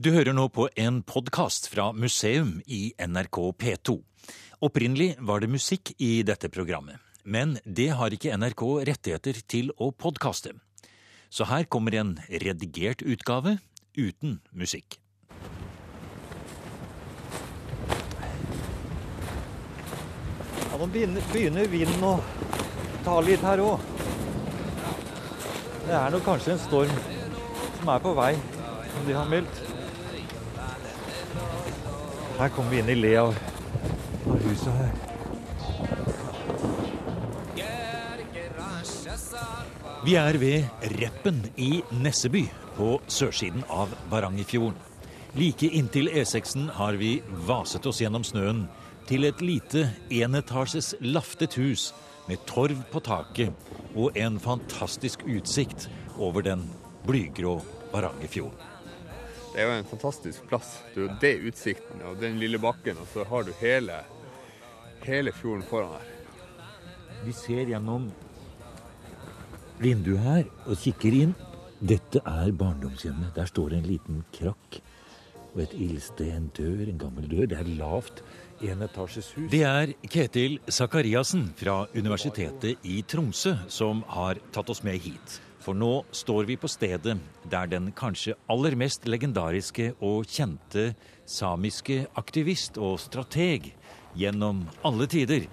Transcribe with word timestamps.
Du 0.00 0.08
hører 0.10 0.32
nå 0.32 0.46
på 0.48 0.64
en 0.80 1.02
podkast 1.04 1.66
fra 1.68 1.90
museum 1.92 2.54
i 2.64 2.94
NRK 2.96 3.38
P2. 3.60 3.98
Opprinnelig 4.64 5.18
var 5.20 5.42
det 5.42 5.50
musikk 5.52 5.92
i 6.00 6.22
dette 6.24 6.48
programmet, 6.48 6.96
men 7.28 7.58
det 7.64 7.90
har 7.98 8.14
ikke 8.14 8.32
NRK 8.40 8.62
rettigheter 8.88 9.40
til 9.44 9.68
å 9.76 9.90
podkaste. 9.92 10.54
Så 11.28 11.44
her 11.50 11.68
kommer 11.68 11.94
en 12.00 12.14
redigert 12.26 13.04
utgave 13.04 13.58
uten 13.92 14.38
musikk. 14.56 14.96
Ja, 20.70 20.80
Nå 20.80 20.88
begynner, 20.88 21.68
vinden 21.68 22.08
å 22.08 22.14
ta 23.04 23.18
litt 23.20 23.44
her 23.44 23.60
òg. 23.60 23.84
Det 25.84 25.94
er 26.00 26.16
nok 26.16 26.24
kanskje 26.24 26.56
en 26.56 26.64
storm 26.64 26.96
som 27.76 27.92
er 27.92 28.02
på 28.08 28.16
vei, 28.16 28.32
som 28.96 29.06
de 29.06 29.20
har 29.20 29.28
meldt. 29.28 29.62
Her 32.42 32.48
kommer 32.48 32.70
vi 32.70 32.78
inn 32.82 32.88
i 32.90 32.94
le 32.98 33.10
av, 33.20 33.36
av 34.26 34.38
huset 34.42 34.72
her. 34.74 34.94
Vi 40.02 40.16
er 40.18 40.38
ved 40.42 40.88
Reppen 40.98 41.38
i 41.54 41.68
Nesseby, 41.94 42.42
på 42.74 42.96
sørsiden 43.06 43.62
av 43.70 43.94
Varangerfjorden. 44.10 44.74
Like 45.38 45.70
inntil 45.70 46.10
E6-en 46.10 46.66
har 46.80 46.98
vi 46.98 47.12
vaset 47.46 47.86
oss 47.86 48.02
gjennom 48.02 48.26
snøen 48.26 48.64
til 49.06 49.28
et 49.30 49.38
lite 49.38 49.86
enetasjes 50.10 50.96
laftet 50.98 51.54
hus 51.62 51.92
med 52.26 52.42
torv 52.50 52.82
på 52.90 53.06
taket 53.06 53.54
og 53.94 54.18
en 54.18 54.42
fantastisk 54.42 55.22
utsikt 55.30 55.86
over 56.18 56.42
den 56.50 56.66
blygrå 57.06 57.60
Varangerfjorden. 57.94 58.71
Det 59.52 59.60
er 59.60 59.68
jo 59.68 59.76
en 59.76 59.84
fantastisk 59.84 60.46
plass. 60.48 60.78
Det 60.94 61.02
er 61.02 61.04
jo 61.04 61.16
det 61.20 61.32
utsikten 61.50 62.02
og 62.08 62.20
den 62.22 62.38
lille 62.40 62.58
bakken, 62.60 62.96
og 62.96 63.08
så 63.12 63.24
har 63.28 63.44
du 63.44 63.52
hele, 63.60 63.98
hele 65.04 65.32
fjorden 65.36 65.64
foran 65.68 65.98
her. 65.98 66.08
Vi 67.26 67.34
ser 67.36 67.68
gjennom 67.68 68.08
vinduet 69.82 70.24
her 70.24 70.48
og 70.64 70.80
kikker 70.80 71.18
inn. 71.18 71.36
Dette 71.82 72.22
er 72.24 72.54
barndomshjemmet. 72.56 73.34
Der 73.36 73.50
står 73.50 73.76
en 73.76 73.86
liten 73.86 74.24
krakk 74.32 74.80
og 75.52 75.60
et 75.66 75.76
ildsted, 75.76 76.32
en 76.32 76.48
dør, 76.56 76.86
en 76.88 77.04
gammel 77.04 77.28
dør. 77.28 77.46
Det 77.52 77.60
er 77.60 77.70
lavt 77.76 78.24
enetasjes 78.62 79.34
hus. 79.36 79.50
Det 79.52 79.62
er 79.68 79.92
Ketil 80.08 80.58
Sakariassen 80.64 81.50
fra 81.60 81.82
Universitetet 81.92 82.88
i 82.88 83.02
Tromsø 83.04 83.58
som 83.68 84.00
har 84.16 84.40
tatt 84.54 84.72
oss 84.72 84.80
med 84.86 84.96
hit. 85.02 85.42
For 85.62 85.78
nå 85.78 86.02
står 86.10 86.48
vi 86.48 86.56
på 86.58 86.66
stedet 86.70 87.14
der 87.50 87.68
den 87.70 87.92
kanskje 87.94 88.34
aller 88.50 88.74
mest 88.78 89.04
legendariske 89.06 89.92
og 90.02 90.26
kjente 90.26 90.88
samiske 91.30 92.00
aktivist 92.18 92.80
og 92.82 92.98
strateg 92.98 93.70
gjennom 94.18 94.64
alle 94.84 95.06
tider 95.06 95.46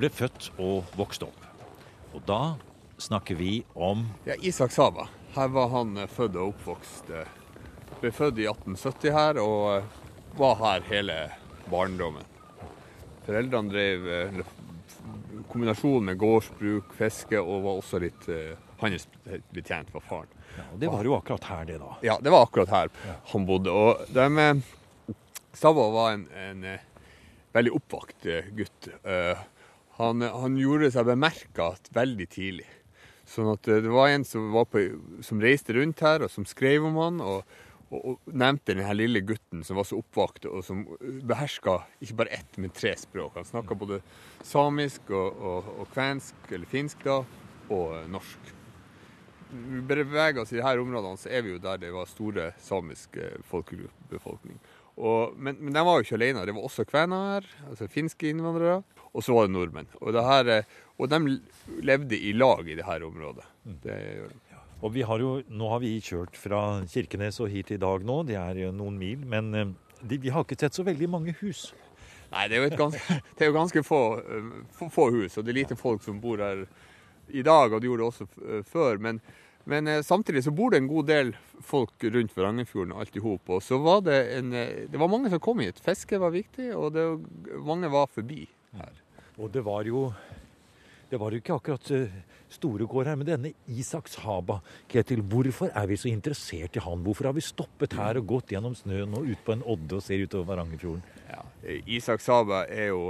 ble 0.00 0.08
født 0.08 0.48
og 0.58 0.88
vokste 0.96 1.28
opp. 1.28 1.44
Og 2.16 2.24
da 2.26 2.40
snakker 3.00 3.36
vi 3.36 3.60
om 3.76 4.06
Ja, 4.26 4.34
Isak 4.40 4.72
Saba. 4.72 5.08
Her 5.36 5.52
var 5.52 5.68
han 5.76 5.92
eh, 6.00 6.08
født 6.10 6.36
og 6.40 6.54
oppvokst. 6.54 7.10
eh, 7.14 7.28
Ble 8.00 8.10
født 8.16 8.40
i 8.40 8.48
1870 8.48 9.12
her 9.14 9.38
og 9.44 9.60
eh, 9.76 10.00
var 10.40 10.56
her 10.62 10.88
hele 10.88 11.18
barndommen. 11.70 12.24
Foreldrene 13.26 13.70
drev 13.70 14.42
kombinasjon 15.52 16.04
med 16.08 16.18
gårdsbruk, 16.18 16.92
fiske 16.96 17.38
og 17.40 17.62
var 17.66 17.78
også 17.82 18.00
litt 18.02 18.26
eh, 18.84 19.40
betjent 19.54 19.90
for 19.92 20.04
faren. 20.04 20.30
ja, 20.56 20.66
og 20.72 20.80
Det 20.80 20.90
var 20.92 21.04
jo 21.04 21.16
akkurat 21.16 21.44
her, 21.50 21.64
det, 21.68 21.78
da. 21.82 21.94
Ja, 22.06 22.18
det 22.22 22.32
var 22.32 22.46
akkurat 22.46 22.74
her 22.74 22.90
han 23.32 23.46
bodde. 23.46 23.70
Og 23.70 24.04
de, 24.08 24.26
eh, 24.44 25.80
var 25.94 26.12
en, 26.12 26.26
en 26.34 26.64
eh, 26.64 26.84
veldig 27.52 27.72
oppvakt 27.76 28.28
gutt. 28.56 28.90
Han, 30.00 30.22
han 30.22 30.56
gjorde 30.56 30.92
seg 30.94 31.08
bemerka 31.08 31.74
veldig 31.92 32.28
tidlig. 32.30 32.68
Sånn 33.28 33.50
at 33.52 33.66
det 33.68 33.90
var 33.92 34.08
en 34.10 34.24
som, 34.24 34.48
var 34.54 34.64
på, 34.70 34.86
som 35.22 35.42
reiste 35.42 35.74
rundt 35.76 36.00
her, 36.00 36.24
og 36.24 36.30
som 36.32 36.46
skrev 36.48 36.86
om 36.88 36.96
han. 36.98 37.20
og 37.20 37.42
og, 37.90 38.20
nevnte 38.30 38.74
den 38.78 38.96
lille 38.96 39.22
gutten 39.26 39.64
som 39.66 39.78
var 39.80 39.86
så 39.88 39.98
oppvakt, 40.00 40.46
og 40.46 40.62
som 40.66 40.84
beherska 41.26 41.80
ikke 42.00 42.20
bare 42.22 42.38
ett, 42.38 42.58
men 42.58 42.72
tre 42.74 42.94
språk. 42.98 43.34
Han 43.34 43.48
snakka 43.48 43.76
både 43.78 44.00
samisk 44.46 45.10
og, 45.10 45.42
og, 45.42 45.70
og 45.82 45.90
kvensk, 45.94 46.38
eller 46.50 46.70
finsk 46.70 47.04
da, 47.06 47.20
og 47.70 48.10
norsk. 48.10 48.54
Vi 49.50 49.80
beveger 49.86 50.42
oss 50.42 50.52
i 50.52 50.58
disse 50.58 50.82
områdene, 50.82 51.18
så 51.18 51.30
er 51.32 51.42
vi 51.46 51.54
jo 51.54 51.62
der 51.62 51.80
det 51.82 51.90
var 51.94 52.10
store 52.10 52.50
samiske 52.62 53.32
folkebefolkning. 53.50 54.60
Og, 55.00 55.34
men, 55.36 55.56
men 55.60 55.74
de 55.74 55.82
var 55.86 55.96
jo 55.96 56.04
ikke 56.04 56.18
alene. 56.18 56.44
Det 56.46 56.54
var 56.56 56.68
også 56.68 56.84
kvener 56.88 57.32
her, 57.34 57.48
altså 57.70 57.88
finske 57.90 58.30
innvandrere. 58.30 58.82
Og 59.10 59.24
så 59.26 59.34
var 59.34 59.48
det 59.48 59.54
nordmenn. 59.56 59.88
Og, 60.00 60.12
det 60.14 60.22
her, 60.22 60.52
og 61.00 61.10
de 61.10 61.40
levde 61.82 62.18
i 62.18 62.34
lag 62.36 62.68
i 62.68 62.76
dette 62.78 63.00
området. 63.08 63.46
Det 63.82 63.96
gjør 63.96 64.32
de. 64.34 64.40
Og 64.80 64.94
vi 64.94 65.02
har 65.04 65.20
jo, 65.20 65.30
nå 65.44 65.68
har 65.74 65.82
vi 65.82 65.92
kjørt 66.00 66.38
fra 66.40 66.60
Kirkenes 66.88 67.40
og 67.42 67.50
hit 67.52 67.72
i 67.74 67.80
dag 67.80 68.04
nå. 68.06 68.22
Det 68.28 68.38
er 68.40 68.62
jo 68.62 68.70
noen 68.72 68.96
mil. 69.00 69.26
Men 69.28 69.50
eh, 69.54 69.72
de, 70.00 70.16
vi 70.22 70.32
har 70.32 70.46
ikke 70.46 70.56
sett 70.60 70.76
så 70.76 70.84
veldig 70.86 71.08
mange 71.12 71.34
hus. 71.42 71.66
Nei, 72.30 72.46
det 72.48 72.56
er 72.56 72.64
jo, 72.64 72.78
ganske, 72.78 73.18
det 73.36 73.44
er 73.44 73.50
jo 73.50 73.56
ganske 73.58 73.82
få, 73.84 74.00
eh, 74.22 74.54
få, 74.76 74.88
få 74.94 75.10
hus, 75.12 75.36
og 75.36 75.44
det 75.44 75.52
er 75.52 75.60
lite 75.60 75.76
folk 75.76 76.04
som 76.04 76.20
bor 76.22 76.40
her 76.40 76.64
i 77.32 77.44
dag, 77.46 77.72
og 77.72 77.80
det 77.80 77.90
gjorde 77.90 78.02
det 78.02 78.08
også 78.08 78.26
eh, 78.46 78.64
før. 78.66 79.00
Men, 79.02 79.20
men 79.70 79.90
eh, 79.90 80.02
samtidig 80.06 80.44
så 80.46 80.54
bor 80.54 80.72
det 80.72 80.82
en 80.82 80.90
god 80.90 81.10
del 81.10 81.34
folk 81.64 82.08
rundt 82.08 82.34
Varangerfjorden 82.36 82.96
alt 82.96 83.16
i 83.16 83.24
hop. 83.24 83.52
Og 83.52 83.62
så 83.64 83.78
var 83.82 84.02
det 84.06 84.18
en 84.38 84.52
eh, 84.56 84.88
Det 84.90 85.00
var 85.00 85.12
mange 85.12 85.30
som 85.32 85.42
kom 85.42 85.62
hit. 85.64 85.80
Fiske 85.84 86.20
var 86.20 86.34
viktig, 86.34 86.72
og 86.76 86.92
det, 86.96 87.06
mange 87.66 87.90
var 87.92 88.10
forbi 88.12 88.46
her. 88.78 89.00
Og 89.40 89.52
det 89.52 89.64
var 89.64 89.88
jo 89.88 90.10
det 91.10 91.18
var 91.18 91.34
jo 91.34 91.40
ikke 91.40 91.56
akkurat 91.56 91.88
store 92.54 92.86
gård 92.86 93.08
her, 93.10 93.16
men 93.18 93.26
denne 93.26 93.50
Isaks 93.66 94.14
Haba, 94.22 94.60
Ketil, 94.90 95.24
hvorfor 95.26 95.72
er 95.74 95.88
vi 95.90 95.96
så 95.98 96.06
interessert 96.06 96.76
i 96.78 96.82
han? 96.84 97.02
Hvorfor 97.02 97.26
har 97.26 97.34
vi 97.34 97.42
stoppet 97.42 97.96
her 97.98 98.20
og 98.20 98.28
gått 98.30 98.54
gjennom 98.54 98.76
snøen 98.78 99.16
og 99.18 99.26
ut 99.26 99.42
på 99.42 99.56
en 99.56 99.64
odde 99.66 99.98
og 99.98 100.04
ser 100.06 100.22
utover 100.22 100.52
Varangerfjorden? 100.52 101.02
Ja. 101.26 101.42
Isaks 101.82 102.30
Haba 102.30 102.62
er 102.70 102.92
jo 102.92 103.02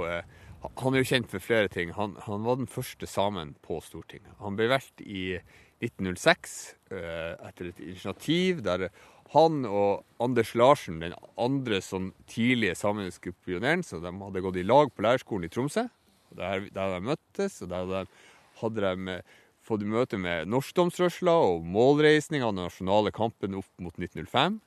Han 0.61 0.93
er 0.93 1.01
jo 1.01 1.09
kjent 1.09 1.29
for 1.31 1.41
flere 1.41 1.69
ting. 1.73 1.93
Han, 1.97 2.13
han 2.27 2.45
var 2.45 2.59
den 2.59 2.69
første 2.69 3.07
samen 3.09 3.55
på 3.65 3.79
Stortinget. 3.81 4.35
Han 4.41 4.57
ble 4.59 4.69
valgt 4.69 5.01
i 5.01 5.39
1906 5.81 6.53
eh, 6.93 7.33
etter 7.47 7.71
et 7.71 7.81
initiativ 7.81 8.61
der 8.65 8.89
han 9.31 9.63
og 9.65 10.03
Anders 10.21 10.51
Larsen, 10.59 10.99
den 11.01 11.15
andre 11.39 11.79
sånn 11.81 12.11
tidlige 12.29 12.75
samiske 12.75 13.31
pioneren, 13.45 13.81
så 13.81 14.01
de 14.03 14.11
hadde 14.11 14.43
gått 14.43 14.59
i 14.59 14.65
lag 14.67 14.91
på 14.91 15.05
lærerskolen 15.05 15.47
i 15.47 15.51
Tromsø. 15.51 15.85
Der, 16.35 16.67
der 16.71 16.97
de 16.97 16.99
møttes, 17.09 17.61
og 17.63 17.71
der 17.71 17.87
de, 17.87 18.01
hadde 18.61 18.83
de 18.83 19.15
eh, 19.15 19.39
fått 19.65 19.85
møte 19.87 20.19
med 20.19 20.51
norskdomsrørsla 20.51 21.33
og 21.47 21.65
målreisning 21.65 22.43
av 22.43 22.53
den 22.53 22.65
nasjonale 22.65 23.13
kampen 23.15 23.57
opp 23.59 23.71
mot 23.81 23.97
1905. 23.97 24.59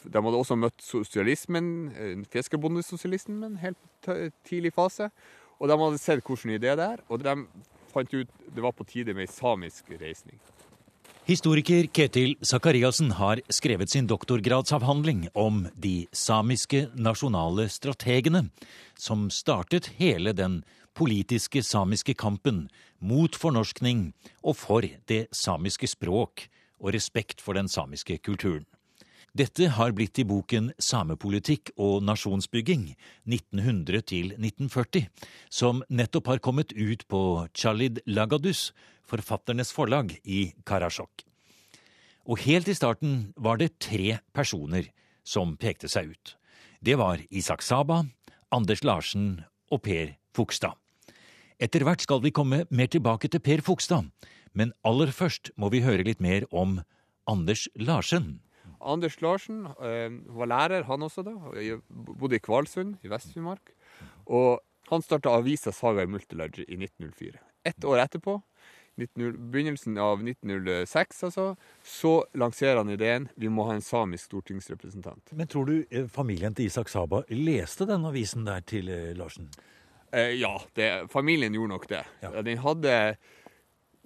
De 0.00 0.22
hadde 0.24 0.38
også 0.38 0.56
møtt 0.56 0.80
sosialismen, 0.84 1.90
fiskerbondesosialismen, 2.32 3.58
helt 3.60 4.08
tidlig 4.48 4.72
fase. 4.76 5.10
Og 5.60 5.68
de 5.68 5.76
hadde 5.76 6.00
sett 6.00 6.24
hvordan 6.24 6.56
idé 6.56 6.72
det 6.72 6.86
er, 6.86 7.04
og 7.08 7.20
de 7.20 7.36
fant 7.92 8.14
ut 8.14 8.30
det 8.54 8.64
var 8.64 8.72
på 8.72 8.86
tide 8.88 9.14
med 9.14 9.28
ei 9.28 9.32
samisk 9.32 9.92
reisning. 10.00 10.40
Historiker 11.28 11.86
Ketil 11.94 12.32
Sakariassen 12.42 13.12
har 13.14 13.42
skrevet 13.52 13.92
sin 13.92 14.08
doktorgradsavhandling 14.08 15.28
om 15.38 15.66
de 15.76 16.08
samiske 16.16 16.88
nasjonale 16.96 17.68
strategene, 17.70 18.48
som 18.98 19.28
startet 19.30 19.92
hele 20.00 20.32
den 20.34 20.62
politiske 20.96 21.62
samiske 21.62 22.16
kampen 22.18 22.64
mot 22.98 23.36
fornorskning 23.36 24.08
og 24.42 24.56
for 24.58 24.88
det 25.06 25.26
samiske 25.36 25.92
språk 25.92 26.48
og 26.80 26.94
respekt 26.96 27.44
for 27.44 27.54
den 27.54 27.68
samiske 27.68 28.18
kulturen. 28.24 28.64
Dette 29.30 29.68
har 29.70 29.92
blitt 29.94 30.18
i 30.18 30.24
boken 30.26 30.72
Samepolitikk 30.82 31.70
og 31.78 32.00
nasjonsbygging 32.02 32.88
1900 33.28 34.02
til 34.10 34.32
1940, 34.34 35.06
som 35.46 35.84
nettopp 35.86 36.32
har 36.32 36.42
kommet 36.42 36.74
ut 36.74 37.04
på 37.06 37.46
Chalid 37.54 38.00
Lagadus, 38.10 38.72
forfatternes 39.06 39.70
forlag 39.74 40.16
i 40.26 40.50
Karasjok. 40.66 41.22
Og 42.26 42.42
helt 42.42 42.66
i 42.70 42.74
starten 42.74 43.30
var 43.38 43.62
det 43.62 43.78
tre 43.78 44.18
personer 44.34 44.90
som 45.22 45.54
pekte 45.54 45.86
seg 45.86 46.10
ut. 46.10 46.34
Det 46.82 46.98
var 46.98 47.22
Isak 47.30 47.62
Saba, 47.62 48.02
Anders 48.50 48.82
Larsen 48.82 49.44
og 49.70 49.84
Per 49.86 50.16
Fugstad. 50.34 50.74
Etter 51.60 51.86
hvert 51.86 52.02
skal 52.02 52.22
vi 52.24 52.34
komme 52.34 52.64
mer 52.66 52.90
tilbake 52.90 53.30
til 53.30 53.42
Per 53.46 53.62
Fugstad, 53.62 54.10
men 54.58 54.74
aller 54.82 55.14
først 55.14 55.52
må 55.54 55.70
vi 55.70 55.86
høre 55.86 56.02
litt 56.02 56.18
mer 56.18 56.50
om 56.50 56.80
Anders 57.30 57.68
Larsen. 57.78 58.40
Anders 58.80 59.20
Larsen 59.20 59.64
eh, 59.76 60.08
var 60.32 60.50
lærer, 60.50 60.86
han 60.88 61.06
også 61.06 61.24
da. 61.26 61.36
Jeg 61.60 61.80
Bodde 61.90 62.38
i 62.38 62.42
Kvalsund 62.42 62.96
i 63.04 63.10
Vest-Finnmark. 63.12 63.72
Og 64.26 64.60
han 64.90 65.04
starta 65.04 65.36
avisa 65.36 65.72
Saga 65.74 66.04
i 66.04 66.10
Multilodge 66.10 66.64
i 66.66 66.78
1904. 66.78 67.38
Ett 67.68 67.84
år 67.84 68.00
etterpå, 68.06 68.40
19, 69.00 69.50
begynnelsen 69.52 69.98
av 69.98 70.22
1906, 70.24 71.24
altså, 71.28 71.44
så 71.84 72.12
lanserer 72.36 72.80
han 72.80 72.90
ideen 72.92 73.28
vi 73.40 73.48
må 73.52 73.64
ha 73.68 73.76
en 73.76 73.84
samisk 73.84 74.28
stortingsrepresentant. 74.30 75.32
Men 75.36 75.48
tror 75.50 75.68
du 75.68 75.74
eh, 75.88 76.08
familien 76.10 76.56
til 76.56 76.68
Isak 76.68 76.90
Saba 76.92 77.22
leste 77.30 77.86
den 77.88 78.04
avisen 78.08 78.48
der 78.48 78.64
til 78.66 78.90
eh, 78.92 79.12
Larsen? 79.16 79.48
Eh, 80.12 80.34
ja, 80.40 80.56
det, 80.76 80.90
familien 81.12 81.54
gjorde 81.54 81.74
nok 81.76 81.86
det. 81.92 82.02
Ja. 82.24 82.34
Den 82.42 82.60
hadde 82.64 82.96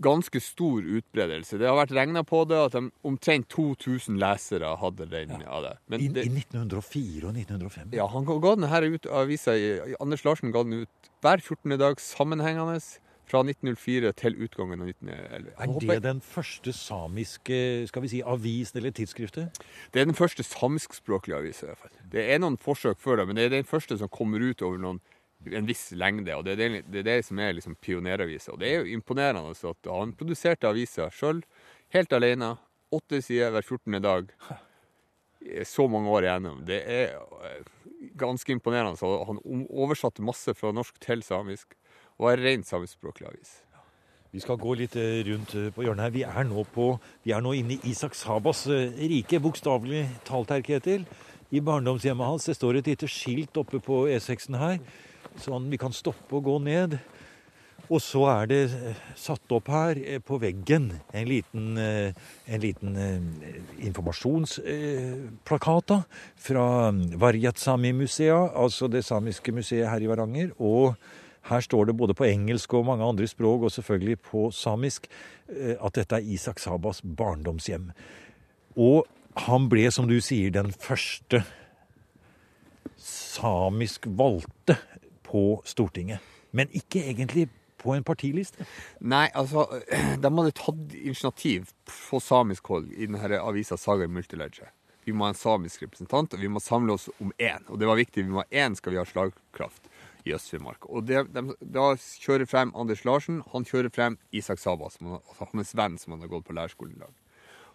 ganske 0.03 0.41
stor 0.43 0.83
utbredelse. 0.83 1.59
Det 1.59 1.69
har 1.69 1.77
vært 1.79 1.93
regna 1.95 2.25
på 2.27 2.43
det 2.51 2.59
at 2.59 2.73
de, 2.75 2.89
omtrent 3.07 3.47
2000 3.53 4.19
lesere 4.19 4.73
hadde 4.81 5.07
den 5.11 5.43
av 5.47 5.63
det. 5.63 5.77
Men 5.89 6.01
I, 6.01 6.09
det 6.09 6.27
I 6.27 6.33
1904 6.35 7.29
og 7.29 7.37
1905? 7.39 7.93
ja, 7.95 8.07
han 8.11 8.25
ga 8.27 8.55
den 8.57 8.69
her 8.69 8.83
ut, 8.83 9.07
avisa 9.07 9.55
Anders 10.01 10.25
Larsen 10.25 10.53
ga 10.53 10.65
den 10.67 10.83
ut 10.85 11.11
hver 11.23 11.39
14. 11.41 11.79
dag 11.79 12.01
sammenhengende 12.03 12.81
fra 13.25 13.41
1904 13.41 14.11
til 14.21 14.35
utgangen 14.45 14.83
av 14.85 14.89
1911. 14.91 15.55
Jeg 15.55 15.55
Er 15.57 15.73
håper- 15.73 15.95
det 15.95 16.03
den 16.03 16.21
første 16.21 16.73
samiske 16.77 17.87
skal 17.89 18.03
vi 18.03 18.09
si, 18.09 18.21
avisen 18.23 18.77
eller 18.79 18.91
tidsskriftet? 18.93 19.63
Det 19.95 20.03
er 20.03 20.05
den 20.11 20.15
første 20.19 20.43
samiskspråklige 20.45 21.39
avisa. 21.39 21.67
i 21.67 21.71
hvert 21.71 21.79
fall. 21.79 21.91
Det 22.13 22.31
er 22.35 22.39
noen 22.39 22.59
forsøk 22.59 22.99
før 23.01 23.17
det, 23.17 23.27
men 23.29 23.37
det 23.37 23.45
er 23.47 23.49
den 23.57 23.65
første 23.65 23.97
som 23.99 24.09
kommer 24.09 24.43
ut 24.45 24.61
over 24.63 24.77
noen, 24.77 25.01
en 25.53 25.67
viss 25.69 25.91
lengde. 25.93 26.35
og 26.37 26.45
Det 26.45 26.55
er 26.55 26.63
det, 26.63 26.85
det, 26.89 27.03
er 27.03 27.09
det 27.11 27.25
som 27.27 27.39
er 27.39 27.57
liksom 27.57 27.77
pioneravisa. 27.81 28.53
Og 28.55 28.61
det 28.61 28.71
er 28.71 28.83
jo 28.83 28.97
imponerende 28.97 29.55
at 29.55 29.91
han 29.91 30.15
produserte 30.17 30.71
avisa 30.71 31.11
sjøl, 31.13 31.43
helt 31.95 32.13
alene. 32.13 32.55
Åtte 32.95 33.21
sider 33.25 33.51
hver 33.55 33.67
14. 33.67 34.03
dag. 34.03 34.31
Så 35.69 35.89
mange 35.89 36.09
år 36.09 36.25
igjennom. 36.25 36.63
Det 36.65 36.81
er 36.89 37.19
eh, 37.45 37.67
ganske 38.17 38.53
imponerende. 38.53 38.97
Så 38.97 39.11
han 39.29 39.41
oversatte 39.69 40.25
masse 40.25 40.55
fra 40.57 40.73
norsk 40.73 40.97
til 41.03 41.23
samisk, 41.27 41.77
og 42.19 42.33
er 42.33 42.43
rent 42.45 42.69
samiskspråklig 42.69 43.29
avis. 43.29 43.59
Vi 44.35 44.43
skal 44.43 44.59
gå 44.59 44.73
litt 44.79 44.97
eh, 44.99 45.21
rundt 45.29 45.53
eh, 45.59 45.69
på 45.75 45.85
hjørnet 45.85 46.07
her. 46.07 46.15
Vi 46.15 46.25
er 46.27 46.49
nå, 46.49 46.65
på, 46.75 46.95
vi 47.27 47.35
er 47.37 47.45
nå 47.45 47.53
inne 47.59 47.77
i 47.77 47.93
Isak 47.93 48.17
Sabas 48.19 48.65
rike, 48.69 49.43
bokstavelig 49.43 50.07
talt, 50.27 50.55
her, 50.55 50.65
Ketil. 50.65 51.05
I 51.55 51.61
barndomshjemmet 51.63 52.27
hans. 52.27 52.49
Det 52.49 52.57
står 52.57 52.81
et 52.81 52.89
lite 52.95 53.11
skilt 53.11 53.57
oppe 53.61 53.79
på 53.85 54.07
E6-en 54.11 54.59
her, 54.59 54.81
sånn 55.43 55.71
vi 55.73 55.81
kan 55.81 55.95
stoppe 55.95 56.39
og 56.39 56.47
gå 56.47 56.59
ned. 56.63 56.99
Og 57.93 58.01
så 58.01 58.23
er 58.33 58.47
det 58.49 58.63
eh, 58.73 59.01
satt 59.19 59.53
opp 59.53 59.67
her 59.73 59.99
eh, 60.01 60.21
på 60.25 60.39
veggen 60.41 60.93
en 61.13 61.29
liten, 61.29 61.77
eh, 61.81 62.13
en 62.49 62.61
liten 62.63 62.97
informasjonsplakat 63.85 65.87
da, 65.93 65.99
fra 66.47 66.93
Varjatsami-musea, 67.21 68.39
altså 68.57 68.89
det 68.89 69.05
samiske 69.05 69.53
museet 69.53 69.91
her 69.91 70.01
i 70.01 70.11
Varanger. 70.11 70.51
og 70.59 70.95
her 71.45 71.61
står 71.61 71.85
det 71.91 72.01
både 72.01 72.15
på 72.17 72.25
engelsk 72.25 72.73
og 72.73 72.87
mange 72.89 73.05
andre 73.05 73.29
språk, 73.29 73.69
og 73.69 73.73
selvfølgelig 73.73 74.17
på 74.31 74.49
samisk, 74.49 75.13
at 75.53 75.93
dette 75.93 76.17
er 76.17 76.25
Isak 76.25 76.57
Sabas 76.59 77.05
barndomshjem. 77.05 77.93
Og 78.81 79.05
han 79.45 79.69
ble, 79.69 79.93
som 79.93 80.09
du 80.09 80.25
sier, 80.25 80.49
den 80.49 80.73
første 80.73 81.45
samisk 82.97 84.09
valgte 84.09 84.81
på 85.27 85.63
Stortinget. 85.69 86.23
Men 86.55 86.71
ikke 86.73 87.03
egentlig 87.03 87.49
på 87.85 87.95
en 87.95 88.05
partiliste. 88.07 88.65
Nei, 89.01 89.27
altså, 89.35 89.67
de 90.23 90.31
hadde 90.39 90.57
tatt 90.57 90.97
initiativ 90.97 91.73
på 91.91 92.21
samisk 92.23 92.71
hold 92.73 92.89
i 92.95 93.09
denne 93.09 93.41
avisa 93.43 93.79
Saga 93.81 94.09
Multiledger. 94.09 94.73
Vi 95.05 95.13
må 95.13 95.27
ha 95.27 95.35
en 95.35 95.37
samisk 95.37 95.83
representant, 95.85 96.33
og 96.33 96.41
vi 96.41 96.49
må 96.49 96.63
samle 96.65 96.95
oss 96.97 97.11
om 97.21 97.33
én. 97.37 97.65
Og 97.69 97.77
det 97.81 97.89
var 97.91 98.01
viktig. 98.01 98.25
Vi 98.25 98.33
må 98.33 98.41
ha 98.41 98.65
én 98.65 98.77
skal 98.79 98.95
vi 98.95 99.01
ha 99.03 99.05
slagkraft 99.05 99.91
i 100.25 100.33
Øst-Finnmark. 100.33 100.87
Og 100.89 101.05
det, 101.05 101.27
de, 101.35 101.43
da 101.61 101.91
kjører 101.99 102.49
frem 102.49 102.73
Anders 102.73 103.05
Larsen, 103.05 103.43
han 103.53 103.69
kjører 103.69 103.93
frem 103.93 104.17
Isak 104.33 104.63
Saba, 104.63 104.89
som 104.95 105.11
han, 105.13 105.21
altså 105.29 105.51
hans 105.53 105.75
venn 105.77 105.99
som 106.01 106.17
han 106.17 106.25
har 106.25 106.33
gått 106.33 106.47
på 106.49 106.57
lærerskolen 106.57 106.97
i 106.97 107.03
dag. 107.03 107.13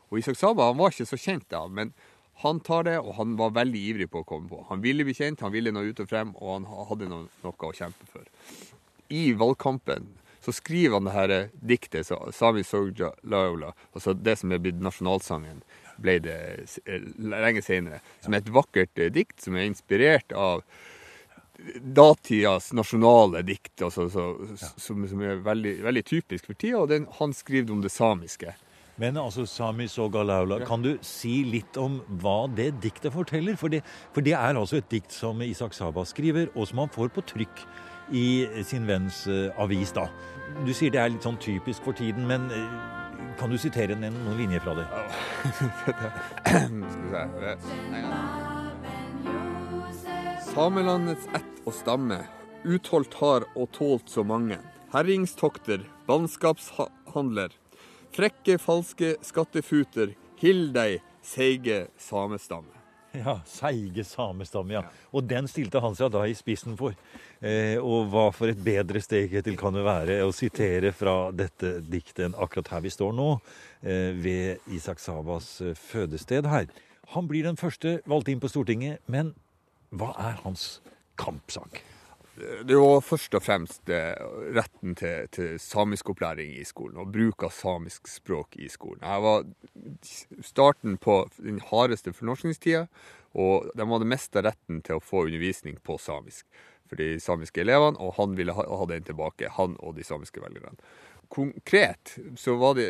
Og 0.10 0.18
Isak 0.24 0.40
Saba 0.40 0.72
han 0.72 0.80
var 0.80 0.96
ikke 0.96 1.06
så 1.06 1.20
kjent 1.22 1.46
da, 1.54 1.68
men 1.70 1.94
han 2.40 2.60
tar 2.64 2.86
det, 2.88 2.96
og 3.00 3.18
han 3.18 3.36
var 3.40 3.56
veldig 3.58 3.82
ivrig 3.92 4.10
på 4.12 4.22
å 4.22 4.28
komme 4.28 4.48
på. 4.48 4.62
Han 4.70 4.84
ville 4.84 5.04
bli 5.04 5.16
kjent, 5.18 5.44
han 5.44 5.52
ville 5.52 5.74
nå 5.76 5.84
ut 5.90 6.00
og 6.00 6.08
frem, 6.08 6.32
og 6.40 6.54
han 6.54 6.68
hadde 6.90 7.10
noe, 7.12 7.28
noe 7.44 7.68
å 7.68 7.76
kjempe 7.76 8.08
for. 8.14 8.24
I 9.12 9.34
valgkampen 9.36 10.08
så 10.46 10.54
skriver 10.56 10.96
han 10.96 11.10
det 11.10 11.16
her 11.18 11.34
diktet, 11.52 12.08
så 12.08 12.22
Sami 12.32 12.64
Sogja 12.64 13.12
Laula, 13.28 13.74
altså 13.92 14.16
det 14.16 14.38
som 14.40 14.54
er 14.56 14.62
blitt 14.64 14.80
nasjonalsangen, 14.80 15.60
ble 16.00 16.16
det 16.24 16.38
eh, 16.86 17.10
lenge 17.20 17.64
senere. 17.66 18.00
Som 18.24 18.34
er 18.34 18.44
et 18.44 18.54
vakkert 18.56 19.02
eh, 19.04 19.12
dikt 19.12 19.44
som 19.44 19.58
er 19.60 19.68
inspirert 19.68 20.32
av 20.32 20.64
datidas 21.84 22.72
nasjonale 22.74 23.42
dikt, 23.44 23.82
altså, 23.84 24.08
så, 24.10 24.30
som, 24.80 25.04
som 25.12 25.22
er 25.28 25.42
veldig, 25.44 25.76
veldig 25.84 26.06
typisk 26.08 26.48
for 26.48 26.56
tida. 26.56 26.86
Og 26.86 26.90
den, 26.92 27.08
han 27.20 27.36
skriver 27.36 27.76
om 27.76 27.84
det 27.84 27.92
samiske. 27.92 28.56
Men 29.00 29.16
altså, 29.18 29.46
Sami 29.48 29.88
Sogalaula, 29.88 30.60
kan 30.68 30.82
du 30.84 30.98
si 31.06 31.44
litt 31.48 31.78
om 31.80 32.02
hva 32.20 32.48
det 32.52 32.82
diktet 32.84 33.14
forteller? 33.16 33.56
For 33.60 33.70
det, 33.72 33.80
for 34.16 34.22
det 34.26 34.34
er 34.36 34.56
altså 34.60 34.78
et 34.82 34.90
dikt 34.92 35.12
som 35.16 35.42
Isak 35.46 35.74
Saba 35.78 36.04
skriver, 36.08 36.46
og 36.56 36.68
som 36.68 36.78
han 36.84 36.92
får 36.92 37.08
på 37.16 37.22
trykk 37.32 37.58
i 38.12 38.48
sin 38.66 38.88
venns 38.90 39.28
eh, 39.30 39.62
avis, 39.62 39.92
da. 39.96 40.08
Du 40.66 40.74
sier 40.74 40.92
det 40.92 41.00
er 41.00 41.10
litt 41.14 41.24
sånn 41.24 41.38
typisk 41.40 41.84
for 41.86 41.94
tiden, 41.96 42.28
men 42.28 42.52
eh, 42.52 42.70
kan 43.40 43.50
du 43.54 43.58
sitere 43.62 43.94
en, 43.96 44.02
noen 44.26 44.38
linjer 44.42 44.60
fra 44.66 44.74
det? 44.82 44.88
Skal 46.98 47.30
vi 47.38 47.54
se. 47.64 47.76
Samelandets 50.50 51.26
ett 51.38 51.56
og 51.70 51.74
stamme, 51.78 52.20
utholdt 52.68 53.14
har 53.22 53.42
og 53.54 53.68
tålt 53.78 54.08
så 54.12 54.24
mange. 54.28 54.58
Herringstokter, 54.92 55.80
bannskapshandler, 56.10 57.54
frekke, 58.16 58.58
falske 58.62 59.16
skattefuter, 59.26 60.16
hill 60.42 60.70
deg, 60.76 61.00
seige 61.26 61.88
samestamme. 62.00 62.80
Ja, 63.16 63.40
Seige 63.46 64.04
samestamme, 64.06 64.76
ja. 64.76 64.84
Og 65.10 65.26
den 65.26 65.48
stilte 65.50 65.82
han 65.82 65.96
seg 65.98 66.12
da 66.14 66.28
i 66.30 66.36
spissen 66.38 66.76
for. 66.78 66.94
Eh, 67.42 67.82
og 67.82 68.12
hva 68.14 68.28
for 68.36 68.52
et 68.52 68.62
bedre 68.62 69.02
steg 69.02 69.34
til 69.46 69.58
kan 69.58 69.74
det 69.74 69.86
være 69.86 70.20
å 70.28 70.34
sitere 70.36 70.92
fra 70.94 71.32
dette 71.34 71.80
diktet 71.82 72.28
enn 72.28 72.38
akkurat 72.38 72.70
her 72.76 72.86
vi 72.86 72.94
står 72.94 73.16
nå, 73.18 73.30
eh, 73.82 74.14
ved 74.14 74.70
Isak 74.78 75.02
Sabas 75.02 75.56
eh, 75.66 75.74
fødested 75.74 76.50
her. 76.50 76.70
Han 77.16 77.26
blir 77.28 77.50
den 77.50 77.58
første 77.58 77.98
valgt 78.06 78.30
inn 78.30 78.42
på 78.42 78.52
Stortinget, 78.52 79.02
men 79.10 79.34
hva 79.90 80.14
er 80.30 80.38
hans 80.44 80.76
kampsak? 81.18 81.82
Det 82.40 82.78
var 82.80 83.02
først 83.04 83.36
og 83.36 83.44
fremst 83.44 83.92
eh, 83.92 84.16
retten 84.56 84.96
til, 85.00 85.28
til 85.36 85.60
samiskopplæring 85.60 86.54
i 86.56 86.66
skolen, 86.68 86.98
og 87.02 87.12
bruk 87.14 87.44
av 87.48 87.54
samisk 87.56 88.08
språk 88.08 88.56
i 88.60 88.70
skolen. 88.72 89.04
Jeg 89.04 89.24
var 89.26 89.46
starten 90.46 90.98
på 91.02 91.22
den 91.38 91.60
hardeste 91.72 92.14
fornorskningstida, 92.16 92.86
og 93.38 93.70
de 93.78 93.88
hadde 93.92 94.10
mista 94.10 94.44
retten 94.46 94.82
til 94.86 94.98
å 94.98 95.04
få 95.04 95.28
undervisning 95.28 95.78
på 95.86 96.00
samisk 96.02 96.48
for 96.90 96.98
de 96.98 97.20
samiske 97.22 97.62
elevene, 97.62 98.00
og 98.02 98.16
han 98.18 98.34
ville 98.40 98.56
ha, 98.58 98.66
ha 98.66 98.90
den 98.90 99.06
tilbake, 99.06 99.52
han 99.60 99.78
og 99.84 99.96
de 100.00 100.06
samiske 100.08 100.42
velgerne. 100.42 100.80
Konkret 101.30 102.16
så 102.42 102.56
var 102.58 102.74
det 102.80 102.88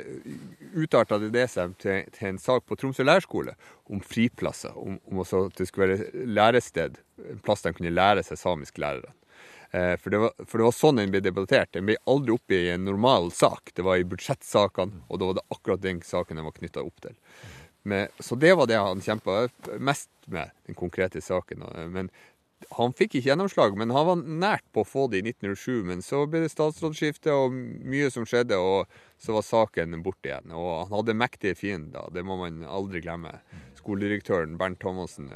utarta 0.72 1.18
det 1.20 1.44
seg 1.52 1.74
til, 1.84 2.06
til 2.16 2.30
en 2.30 2.40
sak 2.40 2.64
på 2.64 2.78
Tromsø 2.80 3.04
lærerskole 3.04 3.58
om 3.92 4.00
friplasser. 4.00 4.78
Om, 4.80 4.96
om 5.12 5.20
at 5.26 5.58
det 5.60 5.68
skulle 5.68 5.90
være 5.90 6.28
lærested, 6.38 7.02
en 7.20 7.42
plass 7.44 7.66
de 7.66 7.74
kunne 7.76 7.92
lære 7.92 8.24
seg 8.24 8.40
samisk 8.40 8.80
lærere. 8.80 9.12
Eh, 9.72 9.96
For 10.02 10.10
det, 10.10 10.18
var, 10.18 10.32
for 10.46 10.58
det 10.58 10.68
var 10.70 10.76
sånn 10.76 11.02
den 11.02 11.14
ble 11.14 11.22
debattert. 11.22 11.72
Den 11.76 11.86
ble 11.90 12.00
aldri 12.10 12.34
oppe 12.34 12.58
i 12.58 12.72
en 12.74 12.88
normal 12.88 13.30
sak. 13.36 13.74
Det 13.78 13.86
var 13.86 14.00
i 14.00 14.08
budsjettsakene, 14.08 15.04
og 15.08 15.22
da 15.22 15.30
var 15.30 15.40
det 15.40 15.48
akkurat 15.54 15.84
den 15.84 16.02
saken 16.06 16.40
den 16.40 16.48
var 16.48 16.58
knytta 16.58 16.86
opp 16.86 17.04
til. 17.06 17.16
Men, 17.90 18.10
så 18.20 18.36
det 18.36 18.56
var 18.60 18.68
det 18.68 18.80
han 18.82 19.02
kjempa 19.02 19.48
mest 19.80 20.10
med, 20.28 20.52
den 20.68 20.78
konkrete 20.78 21.22
saken. 21.24 21.64
Men 21.94 22.10
han 22.76 22.92
fikk 22.94 23.16
ikke 23.16 23.30
gjennomslag, 23.30 23.78
men 23.80 23.94
han 23.96 24.08
var 24.10 24.20
nært 24.20 24.66
på 24.76 24.84
å 24.84 24.88
få 24.88 25.06
det 25.12 25.22
i 25.22 25.30
1907. 25.32 25.86
Men 25.88 26.04
så 26.06 26.26
ble 26.28 26.44
det 26.44 26.52
statsrådsskifte 26.52 27.32
og 27.32 27.56
mye 27.56 28.10
som 28.12 28.28
skjedde, 28.28 28.58
og 28.60 28.90
så 29.22 29.38
var 29.38 29.48
saken 29.48 30.02
borte 30.04 30.32
igjen. 30.32 30.52
Og 30.52 30.72
han 30.84 30.98
hadde 30.98 31.18
mektige 31.18 31.58
fiender, 31.58 32.10
det 32.14 32.26
må 32.28 32.40
man 32.42 32.66
aldri 32.68 33.02
glemme. 33.06 33.38
Skoledirektøren 33.80 34.58
Bernt 34.60 34.82
Thomassen. 34.84 35.32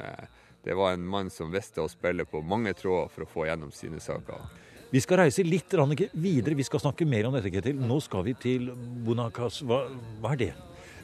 Det 0.64 0.74
var 0.74 0.92
en 0.92 1.06
mann 1.06 1.30
som 1.30 1.52
visste 1.52 1.82
å 1.84 1.90
spille 1.92 2.24
på 2.24 2.40
mange 2.40 2.72
tråder 2.76 3.10
for 3.12 3.26
å 3.26 3.28
få 3.28 3.48
gjennom 3.48 3.72
sine 3.74 4.00
saker. 4.00 4.46
Vi 4.94 5.00
skal 5.02 5.24
reise 5.24 5.42
litt 5.42 5.74
videre. 6.12 6.54
Vi 6.54 6.64
skal 6.64 6.80
snakke 6.80 7.04
mer 7.04 7.26
om 7.26 7.34
dette, 7.34 7.50
Ketil. 7.50 7.76
Nå 7.76 7.98
skal 8.00 8.24
vi 8.24 8.34
til 8.38 8.70
Bonakas. 9.04 9.60
Hva, 9.66 9.84
hva 10.22 10.32
er 10.32 10.40
det? 10.40 10.52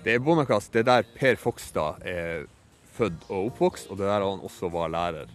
Det 0.04 0.14
er 0.14 0.22
Bonakas. 0.24 0.68
det 0.68 0.84
er 0.84 0.88
der 0.88 1.08
Per 1.16 1.36
Fogstad 1.36 2.00
er 2.06 2.46
født 2.96 3.26
og 3.28 3.50
oppvokst, 3.50 3.90
og 3.90 3.98
det 3.98 4.06
er 4.06 4.14
der 4.14 4.28
han 4.28 4.46
også 4.46 4.70
var 4.72 4.88
lærer. 4.94 5.28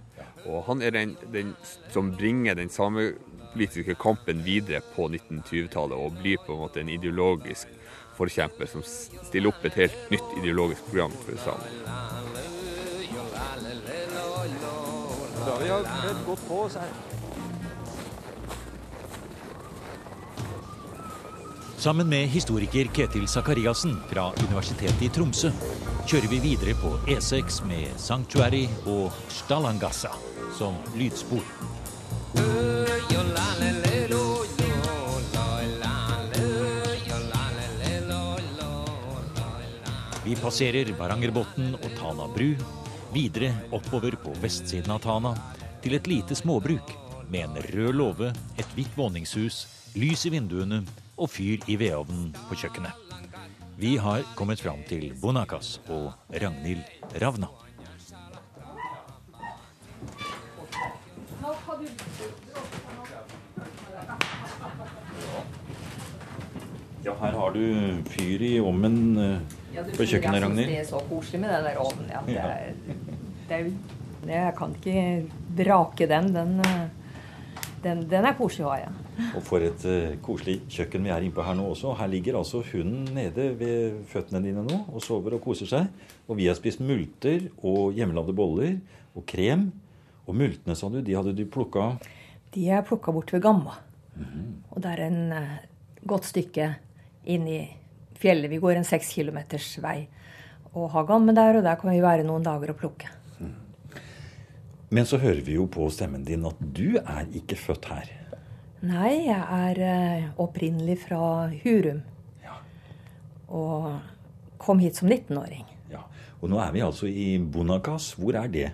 Og 0.45 0.63
han 0.69 0.81
er 0.81 0.95
den, 0.95 1.17
den 1.33 1.53
som 1.91 2.13
bringer 2.15 2.55
den 2.55 2.69
samepolitiske 2.69 3.95
kampen 3.99 4.41
videre 4.45 4.81
på 4.95 5.09
1920-tallet, 5.09 5.97
og 5.97 6.17
blir 6.21 6.41
på 6.45 6.55
en 6.55 6.63
måte 6.65 6.81
en 6.81 6.89
ideologisk 6.89 7.67
forkjemper 8.15 8.69
som 8.71 8.85
stiller 8.85 9.51
opp 9.51 9.65
et 9.67 9.81
helt 9.83 10.11
nytt 10.13 10.37
ideologisk 10.39 10.85
program 10.89 11.17
for 11.25 11.41
samer. 11.43 12.54
Da 15.45 15.57
vi 15.61 15.69
har 15.69 15.83
kledd 16.01 16.21
godt 16.25 16.47
på 16.47 16.59
oss 16.65 16.75
her. 16.79 16.93
Sammen 21.77 22.09
med 22.09 22.27
historiker 22.33 22.87
Ketil 22.93 23.27
Sakariassen 23.29 23.93
fra 24.09 24.31
Universitetet 24.47 25.03
i 25.05 25.09
Tromsø 25.13 25.51
kjører 26.09 26.31
vi 26.31 26.39
videre 26.41 26.73
på 26.81 26.95
E6 27.13 27.59
med 27.69 27.93
Sanctuary 28.01 28.63
og 28.89 29.13
Stalangassa 29.29 30.09
som 30.57 30.79
lydspor. 30.97 31.45
Vi 40.25 40.33
passerer 40.41 40.89
Varangerbotn 40.97 41.75
og 41.77 41.91
Tana 41.99 42.25
bru, 42.33 42.49
videre 43.15 43.53
oppover 43.71 44.17
på 44.19 44.33
vestsiden 44.43 44.91
av 44.91 44.99
Tana, 45.05 45.31
til 45.83 45.95
et 45.95 46.07
lite 46.09 46.35
småbruk 46.35 46.91
med 47.31 47.45
en 47.45 47.57
rød 47.71 47.95
låve, 47.95 48.31
et 48.59 48.75
hvitt 48.75 48.91
våningshus, 48.99 49.61
lys 49.95 50.25
i 50.27 50.33
vinduene 50.35 50.81
og 51.15 51.31
fyr 51.31 51.63
i 51.71 51.77
vedovnen 51.79 52.33
på 52.49 52.59
kjøkkenet. 52.59 52.91
Vi 53.79 53.95
har 53.99 54.23
kommet 54.35 54.59
fram 54.63 54.83
til 54.87 55.13
Bonakas 55.21 55.77
og 55.91 56.11
Ragnhild 56.31 56.83
Ravna. 57.21 57.47
Ja, 67.05 67.13
her 67.21 67.35
har 67.37 67.51
du 67.53 67.61
fyr 68.09 68.41
i 68.41 68.55
ovnen 68.59 69.17
Ja, 69.75 69.83
du 69.83 69.91
på 69.93 70.07
kjøkkenet, 70.07 70.39
Jeg 70.39 70.43
Ragnhild. 70.43 70.69
syns 70.69 70.71
det 70.71 70.79
er 70.79 70.87
så 70.89 71.01
koselig 71.09 71.41
med 71.43 71.51
den 71.53 71.67
der 71.67 71.77
ovnen. 71.83 72.07
Ja. 72.09 72.21
Det 72.25 72.37
er, 72.39 72.71
er, 73.51 73.71
jeg 74.25 74.53
kan 74.57 74.75
ikke 74.75 75.01
brake 75.57 76.07
den. 76.09 76.31
Den, 76.33 76.59
eh, 76.65 76.87
den, 77.83 78.03
den 78.09 78.25
er 78.25 78.37
koselig 78.37 78.65
å 78.65 78.71
ha, 78.73 78.79
ja. 78.85 78.93
Og 79.37 79.43
for 79.45 79.63
et 79.63 79.85
uh, 79.87 80.15
koselig 80.25 80.57
kjøkken 80.71 81.05
vi 81.05 81.11
er 81.13 81.23
innpå 81.23 81.43
her 81.45 81.55
nå 81.55 81.69
også. 81.71 81.93
Her 81.99 82.09
ligger 82.11 82.39
altså 82.41 82.63
hunden 82.71 83.05
nede 83.15 83.51
ved 83.59 84.01
føttene 84.11 84.41
dine 84.43 84.65
nå 84.65 84.81
og 84.89 85.03
sover 85.03 85.37
og 85.37 85.43
koser 85.45 85.69
seg. 85.69 86.09
Og 86.27 86.39
vi 86.39 86.49
har 86.49 86.57
spist 86.57 86.83
multer 86.83 87.47
og 87.61 87.95
hjemmelagde 87.95 88.35
boller 88.35 88.75
og 89.15 89.23
krem. 89.29 89.69
Og 90.25 90.35
multene, 90.35 90.75
sa 90.75 90.89
du, 90.89 90.99
de 91.05 91.13
hadde 91.15 91.35
du 91.37 91.45
plukka 91.45 91.93
De 92.55 92.65
er 92.73 92.81
plukka 92.87 93.13
bort 93.13 93.29
ved 93.31 93.43
Gamma. 93.45 93.77
Og 94.73 94.81
det 94.81 94.91
er 94.95 95.05
en 95.05 95.21
uh, 95.35 95.55
godt 96.07 96.27
stykke 96.31 96.73
inn 97.31 97.47
i 97.51 97.61
fjellet. 98.19 98.49
Vi 98.51 98.59
går 98.63 98.79
en 98.79 98.87
seks 98.87 99.13
kilometers 99.15 99.75
vei 99.83 99.99
og 100.75 100.89
har 100.91 101.05
Gamme 101.07 101.31
der, 101.35 101.59
og 101.59 101.63
der 101.63 101.77
kan 101.79 101.93
vi 101.93 102.01
være 102.03 102.25
noen 102.27 102.43
dager 102.43 102.73
og 102.73 102.79
plukke. 102.81 103.07
Men 104.95 105.07
så 105.09 105.17
hører 105.19 105.41
vi 105.43 105.57
jo 105.57 105.65
på 105.71 105.87
stemmen 105.91 106.23
din 106.27 106.45
at 106.47 106.59
du 106.75 106.95
er 107.01 107.25
ikke 107.35 107.57
født 107.59 107.89
her. 107.91 108.11
Nei, 108.85 109.25
jeg 109.25 109.41
er 109.41 109.79
eh, 109.83 110.25
opprinnelig 110.41 110.99
fra 111.07 111.19
Hurum. 111.63 111.99
Ja. 112.45 112.55
Og 113.49 113.87
kom 114.61 114.79
hit 114.83 114.99
som 115.01 115.09
19-åring. 115.11 115.65
ja. 115.91 116.03
Og 116.41 116.51
nå 116.51 116.59
er 116.61 116.71
vi 116.75 116.83
altså 116.85 117.07
i 117.09 117.37
Bonakas. 117.39 118.11
Hvor 118.19 118.37
er 118.37 118.47
det? 118.53 118.67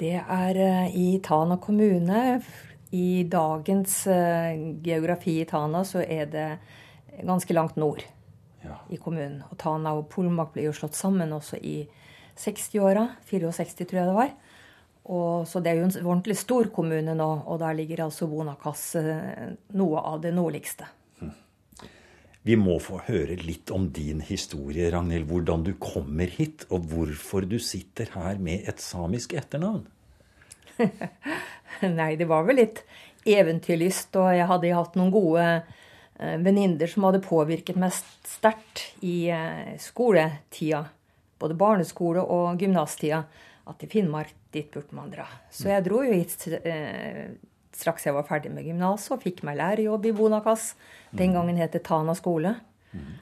Det 0.00 0.14
er 0.20 0.60
eh, 0.60 0.96
i 0.96 1.06
Tana 1.24 1.56
kommune. 1.62 2.40
I 2.92 3.22
dagens 3.30 3.96
eh, 4.10 4.58
geografi 4.84 5.38
i 5.40 5.46
Tana 5.48 5.82
så 5.86 6.02
er 6.04 6.26
det 6.32 6.48
ganske 7.24 7.54
langt 7.56 7.76
nord 7.80 8.04
Ja. 8.62 8.76
i 8.92 8.98
kommunen. 9.00 9.40
Og 9.50 9.56
Tana 9.58 9.94
og 9.96 10.08
Polmak 10.12 10.52
ble 10.52 10.66
jo 10.68 10.72
slått 10.76 10.98
sammen 10.98 11.32
også 11.32 11.56
i 11.64 11.78
60-åra. 12.36 13.06
64, 13.30 13.86
tror 13.88 14.02
jeg 14.02 14.10
det 14.10 14.16
var. 14.18 14.34
Og, 15.04 15.48
så 15.48 15.62
det 15.64 15.72
er 15.72 15.80
jo 15.80 15.88
en 15.88 16.06
ordentlig 16.06 16.36
stor 16.38 16.68
kommune 16.74 17.14
nå, 17.16 17.28
og 17.48 17.60
der 17.62 17.76
ligger 17.78 18.04
altså 18.06 18.28
Bonakas 18.30 18.82
eh, 19.00 19.54
noe 19.78 20.02
av 20.12 20.20
det 20.22 20.34
nordligste. 20.36 20.88
Vi 22.42 22.56
må 22.56 22.78
få 22.80 23.02
høre 23.04 23.36
litt 23.44 23.68
om 23.74 23.90
din 23.92 24.22
historie, 24.24 24.88
Ragnhild. 24.92 25.26
Hvordan 25.28 25.64
du 25.66 25.74
kommer 25.80 26.30
hit, 26.32 26.64
og 26.72 26.86
hvorfor 26.88 27.44
du 27.44 27.58
sitter 27.60 28.08
her 28.14 28.40
med 28.40 28.64
et 28.70 28.80
samisk 28.80 29.34
etternavn. 29.36 29.84
Nei, 31.98 32.14
det 32.16 32.28
var 32.30 32.46
vel 32.48 32.62
litt 32.62 32.80
eventyrlyst, 33.28 34.16
og 34.16 34.32
jeg 34.32 34.48
hadde 34.48 34.72
hatt 34.72 34.96
noen 34.96 35.12
gode 35.12 35.44
eh, 35.44 36.38
venninner 36.40 36.88
som 36.88 37.04
hadde 37.08 37.20
påvirket 37.26 37.76
meg 37.80 37.92
sterkt 37.92 38.86
i 39.04 39.28
eh, 39.28 39.76
skoletida. 39.80 40.86
Både 41.40 41.56
barneskole 41.60 42.24
og 42.24 42.60
gymnastida. 42.60 43.26
At 43.70 43.84
i 43.86 43.88
Finnmark, 43.90 44.32
dit 44.54 44.70
burde 44.72 44.96
man 44.96 45.12
dra. 45.12 45.28
Så 45.54 45.70
jeg 45.70 45.84
dro 45.86 46.02
jo 46.02 46.10
hit 46.10 46.48
eh, 46.66 47.30
straks 47.76 48.08
jeg 48.08 48.16
var 48.16 48.26
ferdig 48.26 48.50
med 48.54 48.66
gymnaset, 48.66 49.12
og 49.14 49.22
fikk 49.22 49.44
meg 49.46 49.60
lærerjobb 49.60 50.08
i 50.10 50.14
Bonakas. 50.16 50.72
Den 51.14 51.36
gangen 51.36 51.60
het 51.60 51.76
det 51.76 51.84
Tana 51.86 52.16
skole. 52.18 52.56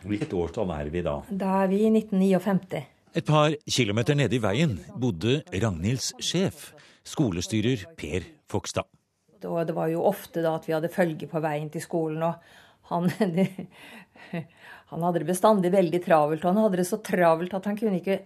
Hvilket 0.08 0.32
årstall 0.32 0.70
er 0.72 0.88
vi 0.92 1.02
da? 1.04 1.18
Da 1.28 1.58
er 1.64 1.72
vi 1.72 1.82
i 1.84 1.90
1959. 1.92 2.86
Et 3.18 3.26
par 3.26 3.52
kilometer 3.68 4.16
nede 4.16 4.36
i 4.36 4.40
veien 4.40 4.78
bodde 4.96 5.42
Ragnhilds 5.52 6.14
sjef, 6.24 6.70
skolestyrer 7.08 7.84
Per 7.98 8.24
Fogstad. 8.48 8.88
Og 9.44 9.60
det 9.68 9.76
var 9.76 9.90
jo 9.92 10.02
ofte 10.08 10.42
da 10.42 10.56
at 10.58 10.66
vi 10.66 10.74
hadde 10.74 10.90
følge 10.92 11.28
på 11.30 11.40
veien 11.44 11.68
til 11.72 11.84
skolen, 11.84 12.24
og 12.24 12.40
han 12.90 13.10
Han 14.88 15.02
hadde 15.04 15.20
det 15.20 15.28
bestandig 15.28 15.68
veldig 15.72 15.98
travelt, 16.00 16.44
og 16.44 16.54
han 16.54 16.62
hadde 16.64 16.78
det 16.80 16.86
så 16.88 16.96
travelt 17.04 17.52
at 17.52 17.66
han 17.68 17.76
kunne 17.76 17.98
ikke 18.00 18.22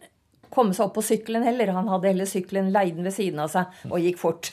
komme 0.52 0.76
seg 0.76 0.88
opp 0.88 0.99
på 0.99 1.06
sykkelen 1.06 1.47
heller. 1.47 1.73
Han 1.76 1.90
hadde 1.90 2.11
heller 2.12 2.28
sykkelen 2.28 2.73
leid 2.75 3.00
ved 3.00 3.14
siden 3.14 3.40
av 3.42 3.52
seg 3.52 3.88
og 3.90 4.04
gikk 4.04 4.21
fort. 4.21 4.52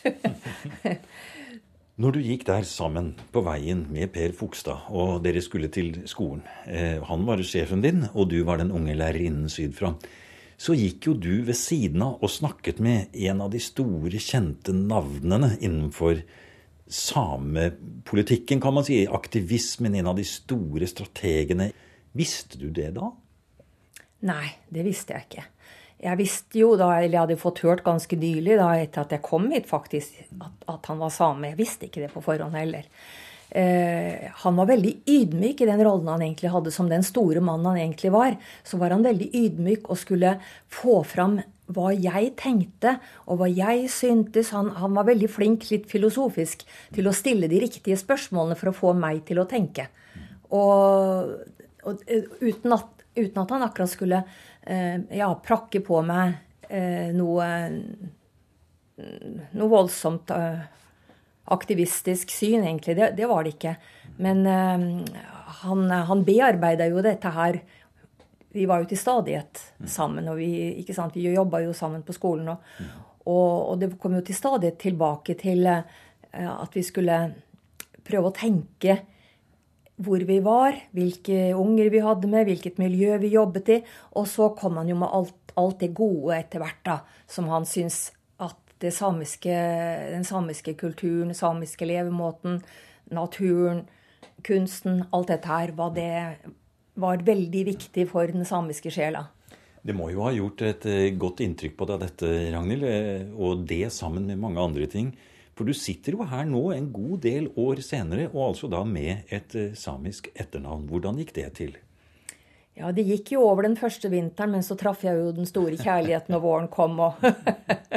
Når 2.00 2.16
du 2.16 2.22
gikk 2.24 2.46
der 2.48 2.64
sammen 2.64 3.12
på 3.34 3.42
veien 3.44 3.82
med 3.92 4.14
Per 4.16 4.32
Fogstad, 4.32 4.86
og 4.96 5.20
dere 5.26 5.42
skulle 5.44 5.68
til 5.68 5.98
skolen 6.08 6.46
eh, 6.64 7.02
Han 7.10 7.26
var 7.28 7.44
sjefen 7.44 7.84
din, 7.84 8.06
og 8.14 8.30
du 8.32 8.38
var 8.48 8.62
den 8.62 8.72
unge 8.72 8.96
lærerinnen 8.96 9.52
sydfra. 9.52 9.92
Så 10.60 10.78
gikk 10.80 11.10
jo 11.10 11.16
du 11.20 11.42
ved 11.48 11.58
siden 11.60 12.06
av 12.06 12.24
og 12.24 12.32
snakket 12.32 12.80
med 12.84 13.12
en 13.28 13.44
av 13.44 13.52
de 13.52 13.60
store, 13.64 14.16
kjente 14.16 14.72
navnene 14.76 15.54
innenfor 15.60 16.24
samepolitikken, 16.90 18.64
kan 18.64 18.76
man 18.76 18.88
si. 18.88 19.02
Aktivismen, 19.04 20.00
en 20.00 20.14
av 20.14 20.18
de 20.20 20.26
store 20.28 20.88
strategene. 20.88 21.70
Visste 22.16 22.60
du 22.64 22.70
det 22.76 22.94
da? 22.96 23.12
Nei, 24.28 24.50
det 24.72 24.84
visste 24.88 25.16
jeg 25.16 25.28
ikke. 25.28 25.46
Jeg 26.00 26.20
visste 26.20 26.62
jo 26.62 26.74
da, 26.80 26.94
eller 26.98 27.18
jeg 27.18 27.24
hadde 27.26 27.42
fått 27.42 27.64
hørt 27.66 27.84
ganske 27.84 28.16
nylig 28.20 28.56
da, 28.60 28.70
etter 28.80 29.04
at 29.04 29.16
jeg 29.16 29.26
kom 29.26 29.50
hit, 29.52 29.68
faktisk, 29.68 30.22
at, 30.40 30.70
at 30.72 30.92
han 30.92 31.02
var 31.02 31.12
same. 31.12 31.52
Jeg 31.52 31.60
visste 31.60 31.90
ikke 31.90 32.06
det 32.06 32.14
på 32.14 32.24
forhånd 32.24 32.56
heller. 32.56 32.88
Eh, 33.50 34.30
han 34.44 34.56
var 34.56 34.68
veldig 34.70 34.92
ydmyk 35.10 35.62
i 35.64 35.68
den 35.68 35.82
rollen 35.82 36.08
han 36.12 36.22
egentlig 36.22 36.52
hadde 36.54 36.72
som 36.72 36.90
den 36.90 37.02
store 37.06 37.42
mannen 37.42 37.72
han 37.72 37.80
egentlig 37.82 38.12
var. 38.14 38.36
Så 38.64 38.78
var 38.78 38.94
han 38.94 39.06
veldig 39.06 39.30
ydmyk 39.34 39.90
og 39.90 39.98
skulle 40.00 40.36
få 40.70 41.02
fram 41.08 41.40
hva 41.70 41.92
jeg 41.94 42.34
tenkte, 42.38 42.96
og 43.30 43.42
hva 43.42 43.50
jeg 43.50 43.90
syntes. 43.94 44.54
Han, 44.56 44.72
han 44.78 44.96
var 44.98 45.08
veldig 45.10 45.30
flink, 45.30 45.68
litt 45.74 45.90
filosofisk, 45.90 46.66
til 46.96 47.10
å 47.10 47.16
stille 47.16 47.50
de 47.50 47.62
riktige 47.62 47.98
spørsmålene 48.00 48.58
for 48.58 48.72
å 48.72 48.78
få 48.78 48.94
meg 48.98 49.24
til 49.28 49.42
å 49.42 49.48
tenke. 49.50 49.90
Og, 50.54 51.36
og 51.86 52.08
eh, 52.08 52.26
uten, 52.42 52.74
at, 52.78 53.06
uten 53.18 53.44
at 53.44 53.54
han 53.54 53.66
akkurat 53.66 53.94
skulle 53.94 54.24
ja, 54.70 55.30
prakke 55.46 55.82
på 55.82 56.02
meg 56.06 56.36
eh, 56.70 57.10
noe 57.16 57.48
noe 59.52 59.70
voldsomt 59.72 60.32
eh, 60.36 60.62
aktivistisk 61.50 62.30
syn, 62.30 62.64
egentlig. 62.64 62.96
Det, 62.98 63.12
det 63.18 63.28
var 63.30 63.44
det 63.44 63.56
ikke. 63.56 63.76
Men 64.22 64.46
eh, 64.46 64.88
han, 65.64 65.92
han 65.92 66.24
bearbeida 66.28 66.90
jo 66.90 67.04
dette 67.06 67.34
her 67.36 67.62
Vi 68.50 68.66
var 68.66 68.82
jo 68.82 68.88
til 68.90 68.98
stadighet 68.98 69.60
sammen, 69.86 70.26
og 70.32 70.40
vi, 70.40 70.82
ikke 70.82 70.96
vi 71.14 71.28
jobba 71.36 71.62
jo 71.62 71.74
sammen 71.74 72.02
på 72.02 72.16
skolen. 72.18 72.50
Og, 72.50 72.58
og, 73.30 73.52
og 73.70 73.76
det 73.80 73.92
kom 74.02 74.16
jo 74.18 74.24
til 74.26 74.36
stadighet 74.36 74.80
tilbake 74.82 75.36
til 75.38 75.68
eh, 75.70 75.84
at 76.34 76.74
vi 76.74 76.84
skulle 76.84 77.20
prøve 78.04 78.32
å 78.32 78.34
tenke 78.34 78.98
hvor 80.00 80.24
vi 80.24 80.40
var, 80.44 80.78
hvilke 80.96 81.52
unger 81.60 81.90
vi 81.92 82.02
hadde 82.04 82.30
med, 82.32 82.48
hvilket 82.48 82.80
miljø 82.80 83.18
vi 83.20 83.34
jobbet 83.34 83.72
i. 83.76 83.80
Og 84.20 84.28
så 84.32 84.50
kom 84.60 84.80
han 84.80 84.92
jo 84.92 84.98
med 85.00 85.12
alt, 85.12 85.54
alt 85.60 85.82
det 85.84 85.92
gode 85.98 86.38
etter 86.38 86.64
hvert, 86.64 86.82
da, 86.88 87.00
som 87.28 87.50
han 87.52 87.68
syns 87.68 88.10
at 88.40 88.88
samiske, 88.96 89.56
den 90.14 90.24
samiske 90.28 90.76
kulturen, 90.80 91.34
den 91.34 91.38
samiske 91.38 91.88
levemåten, 91.90 92.62
naturen, 93.12 93.84
kunsten, 94.46 95.04
alt 95.12 95.34
dette 95.34 95.52
her, 95.52 95.76
var, 95.76 95.92
det, 95.98 96.14
var 96.96 97.26
veldig 97.28 97.66
viktig 97.74 98.08
for 98.12 98.32
den 98.32 98.48
samiske 98.48 98.94
sjela. 98.94 99.28
Det 99.84 99.96
må 99.96 100.10
jo 100.12 100.24
ha 100.26 100.32
gjort 100.36 100.62
et 100.68 100.86
eh, 100.92 101.10
godt 101.16 101.42
inntrykk 101.44 101.76
på 101.80 101.88
deg, 101.88 102.02
dette, 102.04 102.30
Ragnhild, 102.54 102.88
eh, 102.88 103.28
og 103.36 103.64
det 103.68 103.88
sammen 103.96 104.28
med 104.28 104.40
mange 104.40 104.64
andre 104.64 104.88
ting. 104.92 105.14
For 105.60 105.68
du 105.68 105.76
sitter 105.76 106.16
jo 106.16 106.24
her 106.24 106.46
nå 106.48 106.70
en 106.72 106.86
god 106.96 107.18
del 107.26 107.50
år 107.60 107.82
senere, 107.84 108.30
og 108.32 108.54
altså 108.54 108.70
da 108.72 108.80
med 108.88 109.28
et 109.28 109.56
eh, 109.60 109.74
samisk 109.76 110.30
etternavn. 110.32 110.86
Hvordan 110.88 111.20
gikk 111.20 111.34
det 111.36 111.50
til? 111.58 111.74
Ja, 112.80 112.94
det 112.96 113.04
gikk 113.04 113.34
jo 113.34 113.42
over 113.44 113.68
den 113.68 113.76
første 113.76 114.08
vinteren, 114.08 114.54
men 114.56 114.64
så 114.64 114.78
traff 114.80 115.04
jeg 115.04 115.20
jo 115.20 115.34
den 115.36 115.50
store 115.50 115.76
kjærligheten 115.76 116.32
når 116.32 116.44
våren 116.46 116.70
kom, 116.72 116.96
og, 117.04 117.20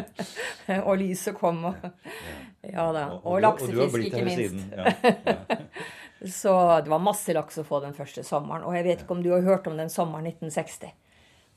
og 0.88 0.96
lyset 0.98 1.38
kom, 1.38 1.62
og 1.70 1.92
Ja 2.66 2.88
da. 2.94 3.04
Og, 3.22 3.38
laksefisk, 3.42 4.08
ikke 4.10 4.24
minst. 4.26 4.74
Så 6.42 6.52
det 6.82 6.90
var 6.90 7.02
masse 7.02 7.34
laks 7.34 7.58
å 7.58 7.64
få 7.66 7.80
den 7.82 7.94
første 7.94 8.22
sommeren. 8.26 8.62
Og 8.66 8.76
jeg 8.76 8.86
vet 8.86 9.00
ikke 9.02 9.16
om 9.16 9.22
du 9.24 9.32
har 9.34 9.42
hørt 9.42 9.66
om 9.66 9.78
den 9.78 9.90
sommeren 9.90 10.28
1960. 10.30 10.92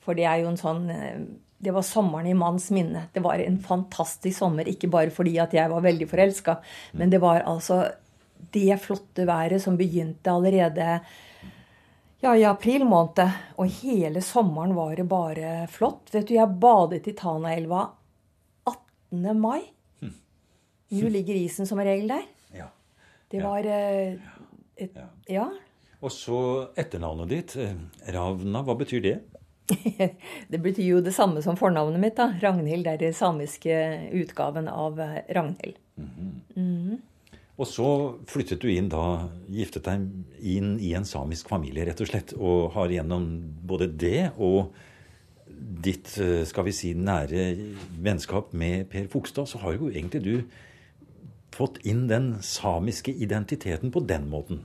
For 0.01 0.17
det 0.17 0.25
er 0.25 0.41
jo 0.41 0.49
en 0.49 0.57
sånn 0.57 0.87
eh, 0.93 1.19
Det 1.57 1.71
var 1.71 1.85
sommeren 1.87 2.27
i 2.27 2.35
manns 2.37 2.69
minne. 2.75 3.07
Det 3.13 3.23
var 3.23 3.39
en 3.39 3.59
fantastisk 3.63 4.37
sommer. 4.37 4.67
Ikke 4.67 4.89
bare 4.91 5.13
fordi 5.13 5.37
at 5.41 5.53
jeg 5.55 5.71
var 5.71 5.85
veldig 5.85 6.07
forelska, 6.09 6.57
men 6.99 7.13
det 7.13 7.21
var 7.23 7.45
altså 7.47 7.83
det 8.51 8.75
flotte 8.83 9.25
været 9.27 9.61
som 9.63 9.77
begynte 9.79 10.31
allerede 10.31 10.99
ja, 12.21 12.33
i 12.35 12.43
april 12.47 12.85
måned. 12.85 13.23
Og 13.57 13.71
hele 13.81 14.21
sommeren 14.21 14.75
var 14.75 14.95
det 14.95 15.07
bare 15.09 15.53
flott. 15.71 16.11
Vet 16.13 16.27
du, 16.27 16.35
jeg 16.37 16.59
badet 16.61 17.07
i 17.07 17.15
Tanaelva 17.17 17.87
18. 18.67 19.31
mai. 19.39 19.61
Nå 20.95 21.09
ligger 21.11 21.37
isen 21.37 21.67
som 21.67 21.81
regel 21.81 22.11
der. 22.11 22.25
Ja. 22.55 22.67
Det 23.31 23.41
var 23.43 23.65
eh, 23.65 24.19
et, 24.77 24.97
Ja. 25.31 25.49
Og 26.05 26.11
så 26.13 26.37
etternavnet 26.77 27.31
ditt, 27.31 27.55
eh, 27.57 27.73
Ravna. 28.13 28.61
Hva 28.61 28.75
betyr 28.77 29.01
det? 29.01 29.15
det 30.51 30.61
betyr 30.61 30.85
jo 30.85 31.01
det 31.01 31.13
samme 31.15 31.41
som 31.41 31.57
fornavnet 31.57 32.01
mitt. 32.01 32.15
da. 32.17 32.31
Ragnhild 32.41 32.87
er 32.87 33.01
den 33.01 33.15
samiske 33.17 33.75
utgaven 34.13 34.69
av 34.69 34.99
eh, 35.01 35.21
Ragnhild. 35.35 35.79
Og 37.55 37.69
så 37.71 37.89
flyttet 38.27 38.59
du 38.61 38.67
inn 38.71 38.89
da, 38.91 39.29
giftet 39.47 39.87
deg 39.87 40.03
inn 40.43 40.75
i 40.83 40.91
en 40.97 41.07
samisk 41.07 41.49
familie, 41.49 41.85
rett 41.87 42.03
og 42.03 42.09
slett. 42.11 42.35
Og 42.35 42.75
har 42.75 42.91
gjennom 42.91 43.29
både 43.63 43.87
det 43.87 44.27
og 44.35 44.75
ditt, 45.55 46.17
eh, 46.19 46.43
skal 46.45 46.67
vi 46.67 46.75
si, 46.75 46.93
nære 46.93 47.47
vennskap 48.03 48.53
med 48.53 48.89
Per 48.91 49.07
Fogstad, 49.07 49.47
så 49.47 49.61
har 49.63 49.77
jo 49.77 49.89
egentlig 49.89 50.23
du 50.23 50.35
fått 51.55 51.79
inn 51.87 52.07
den 52.11 52.35
samiske 52.43 53.13
identiteten 53.13 53.91
på 53.91 54.03
den 54.03 54.27
måten. 54.29 54.59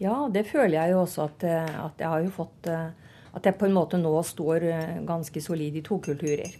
Ja, 0.00 0.24
det 0.32 0.46
føler 0.48 0.78
jeg 0.80 0.94
jo 0.94 1.02
også 1.04 1.28
at, 1.28 1.44
eh, 1.44 1.84
at 1.84 2.00
jeg 2.00 2.08
har 2.08 2.24
jo 2.24 2.30
fått 2.32 2.70
At 3.32 3.48
jeg 3.48 3.56
på 3.58 3.68
en 3.68 3.76
måte 3.76 4.00
nå 4.00 4.12
står 4.26 4.68
eh, 4.68 5.00
ganske 5.08 5.40
solid 5.40 5.78
i 5.78 5.84
to 5.84 5.98
kulturer. 6.04 6.52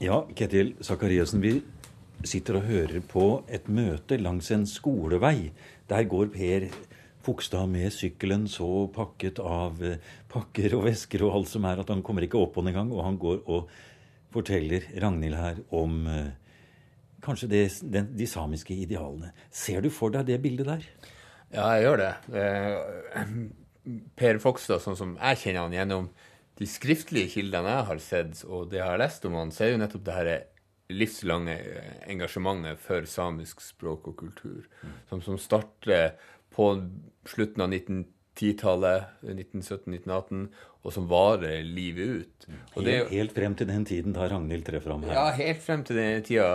Ja, 0.00 0.22
Ketil 0.36 0.76
Sakariassen, 0.80 1.42
vi 1.42 1.58
sitter 2.24 2.60
og 2.60 2.68
hører 2.68 3.02
på 3.04 3.26
et 3.52 3.66
møte 3.68 4.16
langs 4.20 4.50
en 4.54 4.66
skolevei. 4.68 5.50
Der 5.90 6.06
går 6.08 6.30
Per 6.32 6.68
Fokstad 7.20 7.68
med 7.68 7.92
sykkelen 7.92 8.46
så 8.48 8.86
pakket 8.94 9.42
av 9.44 9.82
eh, 9.84 9.98
pakker 10.32 10.78
og 10.78 10.86
vesker 10.86 11.26
og 11.26 11.40
alt 11.40 11.50
som 11.52 11.66
er, 11.68 11.82
at 11.82 11.92
han 11.92 12.04
kommer 12.06 12.24
ikke 12.24 12.40
opp 12.40 12.54
på 12.56 12.64
den 12.64 12.72
engang. 12.72 12.94
Og 12.96 13.04
han 13.04 13.18
går 13.20 13.42
og 13.44 13.72
forteller 14.32 14.86
Ragnhild 15.02 15.36
her 15.36 15.60
om 15.76 16.04
eh, 16.08 16.30
kanskje 17.20 17.50
det, 17.50 17.64
den, 17.82 18.12
de 18.16 18.28
samiske 18.30 18.72
idealene. 18.72 19.34
Ser 19.52 19.82
du 19.84 19.90
for 19.92 20.14
deg 20.14 20.30
det 20.30 20.40
bildet 20.40 20.70
der? 20.70 20.86
Ja, 21.50 21.66
jeg 21.74 21.88
gjør 21.88 22.04
det. 22.06 22.12
Per 24.16 24.40
Fogstad, 24.42 24.82
sånn 24.84 24.98
som 24.98 25.16
jeg 25.16 25.40
kjenner 25.44 25.64
han 25.64 25.76
gjennom 25.76 26.10
de 26.60 26.68
skriftlige 26.68 27.32
kildene 27.38 27.72
jeg 27.72 27.88
har 27.88 28.00
sett, 28.04 28.42
og 28.44 28.68
det 28.72 28.82
jeg 28.82 28.88
har 28.90 29.00
lest 29.00 29.24
om 29.24 29.38
han, 29.38 29.52
så 29.54 29.64
er 29.64 29.72
jo 29.72 29.80
nettopp 29.80 30.04
det 30.04 30.16
her 30.18 30.32
livslange 30.90 31.56
engasjementet 32.10 32.80
for 32.82 33.06
samisk 33.08 33.62
språk 33.64 34.10
og 34.10 34.18
kultur, 34.20 34.66
som, 35.08 35.22
som 35.24 35.38
starter 35.40 36.16
på 36.52 36.72
slutten 37.30 37.64
av 37.64 37.70
1910-tallet, 37.72 39.22
1917-1918, 39.22 40.44
og 40.80 40.94
som 40.94 41.08
varer 41.10 41.64
livet 41.64 42.22
ut. 42.24 42.46
Og 42.74 42.84
det 42.86 42.94
Helt, 42.96 43.10
helt 43.12 43.34
frem 43.36 43.56
til 43.56 43.68
den 43.68 43.84
tiden 43.88 44.16
da 44.16 44.28
Ragnhild 44.32 44.64
treffer 44.66 44.94
ham? 44.94 45.04
her. 45.04 45.16
ja, 45.16 45.26
helt 45.36 45.64
frem 45.64 45.84
til 45.84 46.00
den 46.00 46.24
tida 46.26 46.46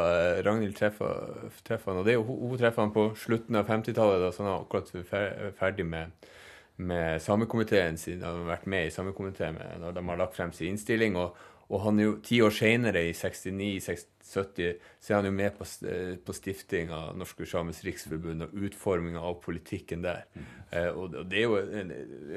Ragnhild 0.46 0.78
treffer, 0.78 1.52
treffer 1.66 1.94
han. 1.94 2.02
Og 2.02 2.10
det 2.10 2.18
hun 2.18 2.50
hun 2.50 2.58
treffer 2.62 2.86
han 2.86 2.94
på 2.96 3.12
slutten 3.22 3.58
av 3.60 3.70
50-tallet, 3.70 4.24
da, 4.24 4.32
så 4.34 4.44
han 4.44 4.52
er 4.52 4.66
akkurat 4.66 5.56
ferdig 5.60 5.86
med, 5.86 6.30
med 6.78 7.22
samekomiteen 7.24 7.98
sin. 7.98 8.22
Han 8.24 8.42
har 8.42 8.50
vært 8.58 8.66
med 8.72 8.88
i 8.88 8.94
samekomiteen 8.94 9.60
når 9.82 9.96
de 9.96 10.04
har 10.10 10.18
lagt 10.20 10.36
frem 10.36 10.52
sin 10.56 10.74
innstilling. 10.74 11.16
Og, 11.20 11.38
og 11.70 11.82
han 11.86 12.00
jo 12.00 12.18
ti 12.26 12.42
år 12.46 12.54
senere, 12.54 13.06
i 13.10 13.14
69-70, 13.16 14.82
så 15.02 15.14
er 15.14 15.16
han 15.20 15.30
jo 15.30 15.34
med 15.36 15.56
på, 15.58 15.68
eh, 15.88 16.16
på 16.22 16.36
stifting 16.36 16.92
av 16.94 17.16
Norske 17.18 17.48
Samers 17.50 17.84
Riksforbund 17.86 18.48
og 18.48 18.54
utforminga 18.68 19.22
av 19.22 19.40
politikken 19.42 20.04
der. 20.06 20.26
Eh, 20.72 20.90
og 20.92 21.12
det- 21.12 21.20
og 21.20 21.30
det 21.30 21.40
er 21.40 21.44
jo 21.44 21.56
en, 21.58 21.92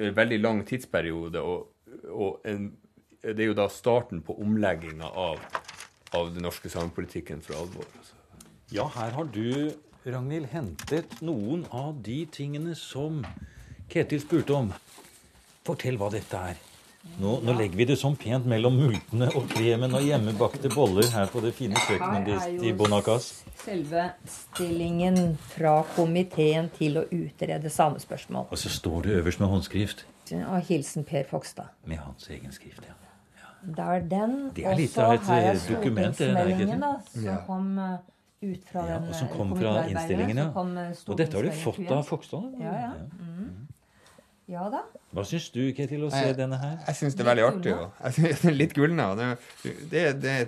en 0.08 0.14
veldig 0.14 0.40
lang 0.40 0.64
tidsperiode, 0.66 1.40
og, 1.40 1.68
og 2.08 2.40
en, 2.44 2.70
det 3.22 3.40
er 3.40 3.50
jo 3.50 3.58
da 3.58 3.68
starten 3.68 4.22
på 4.22 4.38
omlegginga 4.40 5.04
av 5.10 5.40
av 6.16 6.30
den 6.32 6.40
norske 6.42 6.70
samepolitikken 6.72 7.42
for 7.44 7.58
alvor. 7.60 7.84
Altså. 7.98 8.14
Ja, 8.72 8.86
her 8.94 9.10
har 9.16 9.28
du, 9.32 9.72
Ragnhild, 10.06 10.46
hentet 10.52 11.18
noen 11.20 11.66
av 11.74 11.98
de 12.04 12.22
tingene 12.32 12.74
som 12.78 13.22
Ketil 13.88 14.20
spurte 14.20 14.56
om. 14.56 14.72
Fortell 15.64 15.96
hva 16.00 16.10
dette 16.12 16.40
er. 16.52 16.58
Nå, 17.18 17.38
nå 17.46 17.54
legger 17.56 17.78
vi 17.78 17.86
det 17.88 17.96
sånn 17.96 18.16
pent 18.20 18.44
mellom 18.50 18.74
multene 18.76 19.30
og 19.38 19.46
kremen 19.52 19.94
og 19.96 20.04
hjemmebakte 20.04 20.68
boller 20.74 21.06
her 21.14 21.30
på 21.32 21.40
det 21.40 21.54
fine 21.56 21.78
kjøkkenet 21.86 22.64
i 22.66 22.72
Bonacas. 22.76 23.30
Selve 23.62 24.10
stillingen 24.28 25.38
fra 25.54 25.78
komiteen 25.94 26.68
til 26.76 27.00
å 27.00 27.06
utrede 27.14 27.72
samespørsmål. 27.72 28.50
Og 28.52 28.60
så 28.60 28.72
står 28.74 29.08
det 29.08 29.16
øverst 29.22 29.42
med 29.42 29.52
håndskrift. 29.54 30.04
Av 30.36 30.60
hilsen 30.68 31.06
Per 31.08 31.24
Fogstad. 31.30 31.72
Med 31.88 32.02
hans 32.02 32.28
egen 32.34 32.52
skrift, 32.52 32.84
ja. 32.84 32.98
Det 33.64 33.84
er 33.84 34.04
den. 34.10 34.36
Det 34.54 34.66
er 34.68 34.76
litt 34.78 34.98
av 35.00 35.16
et, 35.16 35.24
eh, 35.32 35.48
dokument, 35.70 36.14
det 36.18 36.28
der, 36.28 36.44
stortingsmeldingen, 36.44 36.68
Ketil. 36.68 36.80
da, 36.80 36.92
som 37.14 37.46
kom 37.46 37.78
eh, 37.78 37.96
ut 38.52 38.68
fra 38.70 38.84
ja 38.86 38.98
og 39.00 39.14
som 39.14 39.26
eh, 39.26 39.32
kom 39.34 39.56
fra 39.56 39.72
innstillingen, 39.88 40.42
ja. 40.44 40.48
Og 41.08 41.16
dette 41.18 41.40
har 41.40 41.48
du 41.48 41.56
fått 41.64 41.90
av 41.90 42.04
Fogstad? 42.06 42.52
Ja, 42.60 42.74
ja. 42.84 42.92
Mm. 43.18 43.37
Ja 44.48 44.64
da. 44.72 44.78
Hva 45.12 45.22
syns 45.28 45.50
du, 45.52 45.60
Ketil, 45.76 46.06
å 46.06 46.08
se 46.08 46.22
jeg, 46.24 46.36
denne 46.38 46.56
her? 46.56 46.78
Jeg 46.86 46.96
syns 46.96 47.16
det 47.18 47.20
er 47.20 47.26
veldig 47.28 47.42
artig. 47.44 47.72
Og, 47.76 47.98
jeg 48.06 48.14
synes 48.16 48.38
det 48.46 48.52
litt 48.54 48.72
gulna. 48.76 49.08
Det, 49.18 49.26
det, 49.90 50.04
det, 50.22 50.32
eh, 50.32 50.46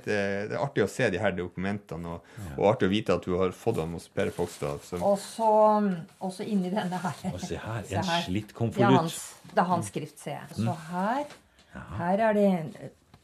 det 0.49 0.57
er 0.57 0.63
artig 0.65 0.85
å 0.87 0.89
se 0.89 1.11
de 1.13 1.21
her 1.21 1.35
dokumentene, 1.37 2.15
og, 2.15 2.31
og 2.57 2.65
artig 2.71 2.89
å 2.89 2.93
vite 2.95 3.17
at 3.21 3.29
du 3.29 3.35
har 3.37 3.53
fått 3.57 3.77
dem 3.77 3.93
hos 3.99 4.09
Per 4.17 4.33
Fogstad. 4.33 4.89
Og 5.03 5.19
så 5.21 5.51
også 6.17 6.49
inni 6.49 6.73
denne 6.73 7.03
her. 7.05 7.21
Og 7.29 7.45
se 7.45 7.61
her, 7.61 7.85
Se 7.91 8.01
en 8.01 8.09
her. 8.09 8.25
slitt 8.25 8.57
konvolutt. 8.57 8.97
hans, 9.03 9.21
det 9.53 9.61
er 9.61 9.69
hans 9.75 9.93
skrift, 9.93 10.17
ser 10.25 10.39
jeg. 10.39 10.61
Så 10.65 10.77
her, 10.89 11.37
her 12.01 12.25
er 12.31 12.41
det 12.41 12.49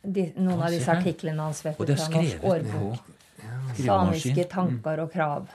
de, 0.04 0.26
noen 0.36 0.60
av 0.60 0.74
disse 0.76 0.92
artiklene 0.92 1.48
hans 1.48 1.64
vet 1.64 1.80
Og 1.80 1.88
du, 1.88 1.94
det 1.94 1.96
er 1.96 2.04
fra 2.04 2.20
Norsk 2.20 2.36
skrevet 2.36 2.50
årbok. 2.52 3.14
Ja. 3.46 3.56
Samiske 3.80 4.44
tanker 4.52 5.02
og 5.06 5.10
krav. 5.12 5.48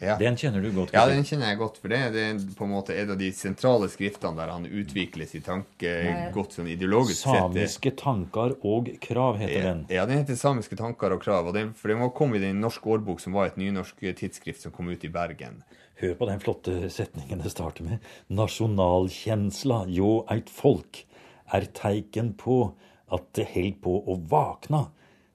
Ja. 0.00 0.14
Den 0.16 0.36
kjenner 0.40 0.62
du 0.64 0.70
godt. 0.72 0.94
ja, 0.96 1.02
den 1.10 1.24
kjenner 1.28 1.50
jeg 1.50 1.58
godt, 1.60 1.76
for 1.82 1.92
det, 1.92 1.98
det 2.14 2.22
er 2.24 2.38
på 2.56 2.64
en 2.64 2.70
måte 2.72 2.94
en 2.96 3.10
av 3.12 3.18
de 3.20 3.26
sentrale 3.36 3.88
skriftene 3.92 4.36
der 4.38 4.48
han 4.48 4.64
utvikler 4.64 5.28
sin 5.28 5.42
tanke 5.44 5.90
Nei. 6.06 6.30
godt 6.32 6.56
sånn 6.56 6.70
ideologisk 6.72 7.18
sett. 7.26 7.36
Samiske 7.36 7.92
tanker 8.00 8.54
og 8.64 8.88
krav 9.04 9.36
heter 9.42 9.66
den. 9.66 9.82
Ja, 9.92 10.06
den 10.08 10.22
heter 10.22 10.38
'Samiske 10.40 10.76
tanker 10.80 11.12
og 11.12 11.20
krav'. 11.22 11.48
Og 11.48 11.54
den, 11.54 11.74
for 11.74 11.88
den 11.92 12.00
var- 12.00 12.14
kom 12.16 12.34
i 12.34 12.38
den 12.40 12.60
norske 12.62 12.88
årbok, 12.88 13.20
som 13.20 13.32
var 13.36 13.46
et 13.46 13.56
nynorsk 13.60 14.00
tidsskrift 14.16 14.62
som 14.62 14.72
kom 14.72 14.88
ut 14.88 15.04
i 15.04 15.08
Bergen. 15.08 15.62
Hør 16.00 16.14
på 16.16 16.26
den 16.26 16.40
flotte 16.40 16.88
setningen 16.88 17.42
det 17.42 17.50
starter 17.52 17.84
med. 17.84 17.98
Nasjonalkjensla 18.30 19.84
jo 19.92 20.24
eit 20.30 20.48
folk 20.48 21.04
er 21.52 21.60
teiken 21.76 22.32
på 22.40 22.72
at 23.12 23.32
det 23.34 23.46
held 23.48 23.82
på 23.82 23.98
å 24.08 24.16
vakna. 24.28 24.88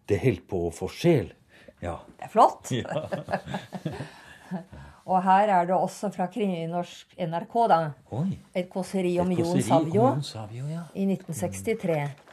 Det 0.07 0.17
held 0.21 0.47
på 0.47 0.65
å 0.67 0.73
få 0.73 0.89
sjel. 0.89 1.31
Ja. 1.81 1.99
Det 2.17 2.25
er 2.25 2.29
flott. 2.33 2.71
og 5.11 5.23
her 5.25 5.53
er 5.59 5.69
det 5.69 5.75
også 5.75 6.11
fra 6.13 6.27
norsk 6.69 7.15
NRK, 7.17 7.55
da. 7.69 7.79
Oi. 8.11 8.37
Et 8.55 8.69
kåseri 8.69 9.19
om 9.19 9.31
Et 9.31 9.39
Jon 9.39 9.61
Savio, 9.61 10.01
om 10.01 10.19
Jon 10.19 10.23
Savio 10.23 10.67
ja. 10.67 10.85
i 10.93 11.05
1963. 11.05 12.25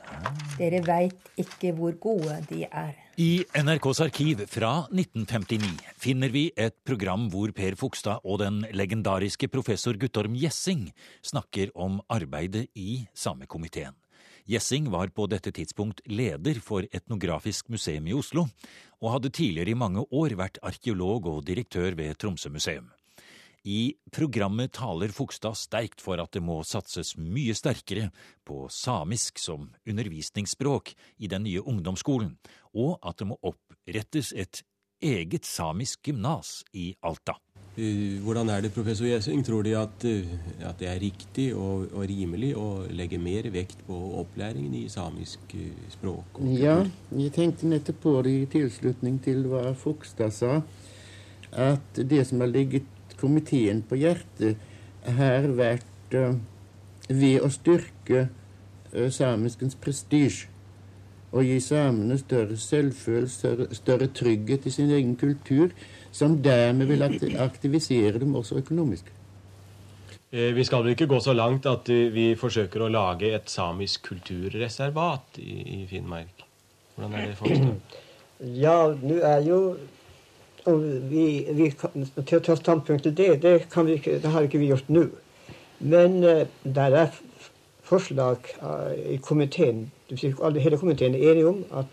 Dere 0.59 0.83
veit 0.85 1.31
ikke 1.41 1.73
hvor 1.77 1.95
gode 2.01 2.37
de 2.51 2.65
er. 2.69 2.99
I 3.21 3.45
NRKs 3.61 4.01
arkiv 4.07 4.41
fra 4.49 4.87
1959 4.89 5.67
finner 6.01 6.33
vi 6.33 6.47
et 6.57 6.79
program 6.85 7.27
hvor 7.33 7.53
Per 7.53 7.77
Fogstad 7.77 8.25
og 8.25 8.41
den 8.41 8.63
legendariske 8.73 9.51
professor 9.53 9.99
Guttorm 10.01 10.33
Gjessing 10.33 10.87
snakker 11.21 11.75
om 11.77 12.01
arbeidet 12.09 12.71
i 12.73 13.05
Samekomiteen. 13.13 13.93
Gjessing 14.49 14.89
var 14.91 15.13
på 15.15 15.29
dette 15.31 15.53
tidspunkt 15.55 16.01
leder 16.11 16.59
for 16.61 16.87
Etnografisk 16.91 17.69
museum 17.71 18.09
i 18.11 18.15
Oslo, 18.17 18.49
og 18.99 19.13
hadde 19.15 19.31
tidligere 19.31 19.71
i 19.71 19.79
mange 19.79 20.03
år 20.11 20.35
vært 20.39 20.59
arkeolog 20.67 21.29
og 21.31 21.45
direktør 21.47 21.95
ved 21.99 22.19
Tromsø 22.19 22.51
museum. 22.51 22.91
I 23.63 23.95
programmet 24.11 24.73
taler 24.75 25.15
Fogstad 25.15 25.55
sterkt 25.55 26.03
for 26.03 26.19
at 26.19 26.35
det 26.35 26.43
må 26.43 26.59
satses 26.67 27.15
mye 27.15 27.55
sterkere 27.55 28.09
på 28.43 28.65
samisk 28.67 29.39
som 29.39 29.69
undervisningsspråk 29.87 30.91
i 31.23 31.31
den 31.31 31.47
nye 31.47 31.63
ungdomsskolen, 31.63 32.35
og 32.75 32.99
at 32.99 33.23
det 33.23 33.31
må 33.31 33.39
opprettes 33.47 34.33
et 34.35 34.65
eget 35.03 35.47
samisk 35.47 36.03
gymnas 36.11 36.65
i 36.75 36.91
Alta. 37.07 37.39
Eh, 37.77 38.21
Hvordan 38.21 38.51
er 38.53 38.61
det, 38.61 38.73
professor 38.73 39.07
Gjessing? 39.07 39.41
Tror 39.45 39.63
De 39.63 39.73
at, 39.77 40.05
eh, 40.05 40.29
at 40.61 40.79
det 40.79 40.89
er 40.89 41.01
riktig 41.01 41.55
og, 41.57 41.87
og 41.95 42.05
rimelig 42.05 42.53
å 42.57 42.85
legge 42.93 43.17
mer 43.19 43.49
vekt 43.55 43.81
på 43.87 43.97
opplæringen 44.21 44.75
i 44.77 44.89
samisk 44.93 45.55
eh, 45.57 45.73
språk? 45.95 46.43
Ja, 46.53 46.83
jeg 47.17 47.33
tenkte 47.33 47.71
nettopp 47.71 48.03
på 48.03 48.15
det 48.27 48.35
i 48.43 48.45
tilslutning 48.53 49.17
til 49.25 49.47
hva 49.49 49.73
Fogstad 49.73 50.37
sa. 50.37 50.61
At 51.53 51.97
det 51.97 52.27
som 52.29 52.45
har 52.45 52.53
ligget 52.53 53.17
komiteen 53.21 53.81
på 53.89 53.97
hjertet, 53.97 54.61
har 55.03 55.49
vært 55.57 56.15
ved 57.09 57.41
å 57.43 57.49
styrke 57.51 58.29
samiskens 59.11 59.75
prestisje 59.81 60.53
og 61.33 61.49
gi 61.49 61.57
samene 61.65 62.19
større 62.21 62.57
selvfølelse, 62.61 63.39
større, 63.39 63.67
større, 63.75 64.09
trygghet 64.13 64.67
i 64.69 64.73
sin 64.75 64.91
egen 64.93 65.17
kultur, 65.17 65.73
som 66.13 66.37
dermed 66.45 66.91
vil 66.91 67.03
aktivisere 67.41 68.21
dem 68.21 68.37
også 68.37 68.61
økonomisk. 68.61 69.09
Eh, 70.33 70.53
vi 70.57 70.65
skal 70.65 70.85
vel 70.85 70.95
ikke 70.95 71.09
gå 71.11 71.19
så 71.25 71.35
langt 71.37 71.67
at 71.69 71.89
vi 71.89 72.33
forsøker 72.39 72.85
å 72.85 72.93
lage 72.93 73.33
et 73.37 73.51
samisk 73.53 74.07
kulturreservat 74.13 75.41
i, 75.41 75.57
i 75.81 75.83
Finnmark? 75.91 76.47
Hvordan 76.95 77.19
er 77.19 77.27
det 77.31 77.37
Fogstad? 77.41 77.99
Ja, 78.63 78.77
nå 78.99 79.19
er 79.23 79.43
jo 79.47 79.59
vi, 80.67 81.27
vi, 81.51 81.69
Til 82.23 82.39
å 82.39 82.43
ta 82.45 82.57
standpunkt 82.59 83.07
til 83.07 83.15
det, 83.19 83.29
det, 83.43 83.53
vi 83.67 83.99
ikke, 83.99 84.19
det 84.23 84.31
har 84.31 84.47
ikke 84.47 84.61
vi 84.63 84.71
gjort 84.71 84.91
nå. 84.93 85.07
Men 85.83 86.21
uh, 86.23 86.45
der 86.63 86.97
er 87.01 87.17
forslag 87.83 88.47
uh, 88.63 88.93
i 88.95 89.19
komiteen 89.23 89.89
Hele 90.13 90.79
komiteen 90.79 91.17
er 91.17 91.33
enige 91.33 91.49
om 91.49 91.63
at 91.75 91.87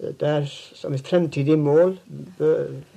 uh, 0.00 0.12
det 0.20 0.28
er 0.28 0.46
som 0.50 0.94
et 0.94 1.08
fremtidig 1.08 1.58
mål 1.58 1.96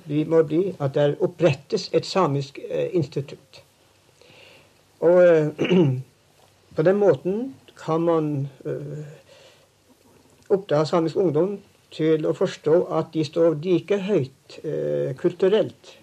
vi 0.06 0.24
må 0.28 0.42
bli 0.42 0.74
at 0.80 0.94
det 0.94 1.16
opprettes 1.20 1.88
et 1.94 2.06
samisk 2.06 2.58
institutt. 2.92 3.62
Og 5.00 5.54
på 6.76 6.82
den 6.82 6.96
måten 7.00 7.54
kan 7.84 8.04
man 8.04 8.48
oppdra 10.50 10.84
samisk 10.84 11.16
ungdom 11.16 11.58
til 11.94 12.26
å 12.26 12.34
forstå 12.36 12.76
at 12.98 13.12
de 13.14 13.24
står 13.26 13.58
like 13.64 13.98
høyt 14.06 14.58
eh, 14.62 15.12
kulturelt 15.18 15.94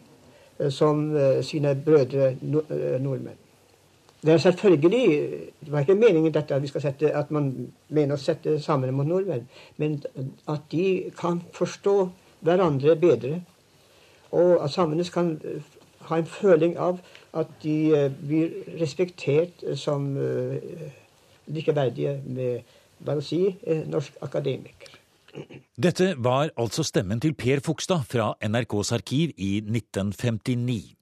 eh, 0.60 0.70
som 0.74 1.10
eh, 1.16 1.42
sine 1.48 1.74
brødre 1.76 2.34
eh, 2.34 2.98
nordmenn. 3.04 3.40
Det 4.25 4.34
er 4.34 4.38
selvfølgelig 4.38 5.10
Det 5.62 5.71
var 5.71 5.80
ikke 5.80 5.95
meningen 5.95 6.34
dette 6.34 6.56
at 6.56 6.62
vi 6.62 6.67
skal 6.67 6.82
sette, 6.82 7.12
at 7.15 7.32
man 7.32 7.51
mener 7.89 8.15
å 8.15 8.21
sette 8.21 8.60
samene 8.60 8.91
mot 8.91 9.08
nordmenn, 9.08 9.45
men 9.77 9.99
at 10.49 10.65
de 10.71 11.12
kan 11.19 11.41
forstå 11.53 12.10
hverandre 12.41 12.95
bedre. 12.95 13.41
Og 14.32 14.63
at 14.63 14.71
samene 14.71 15.06
kan 15.13 15.36
eh, 15.45 15.62
ha 16.10 16.17
en 16.17 16.25
føling 16.25 16.77
av 16.77 16.99
at 17.34 17.51
de 17.63 17.77
eh, 17.95 18.12
blir 18.27 18.80
respektert 18.82 19.63
som 19.75 20.10
likeverdige 21.47 22.17
med, 22.25 22.65
bare 23.06 23.21
å 23.21 23.23
si, 23.23 23.43
norsk 23.88 24.17
akademiker. 24.21 24.97
Dette 25.77 26.15
var 26.17 26.49
altså 26.58 26.84
stemmen 26.84 27.21
til 27.21 27.36
Per 27.38 27.62
Fogstad 27.65 28.06
fra 28.10 28.32
NRKs 28.41 28.91
arkiv 28.97 29.34
i 29.38 29.58
1959. 29.62 30.97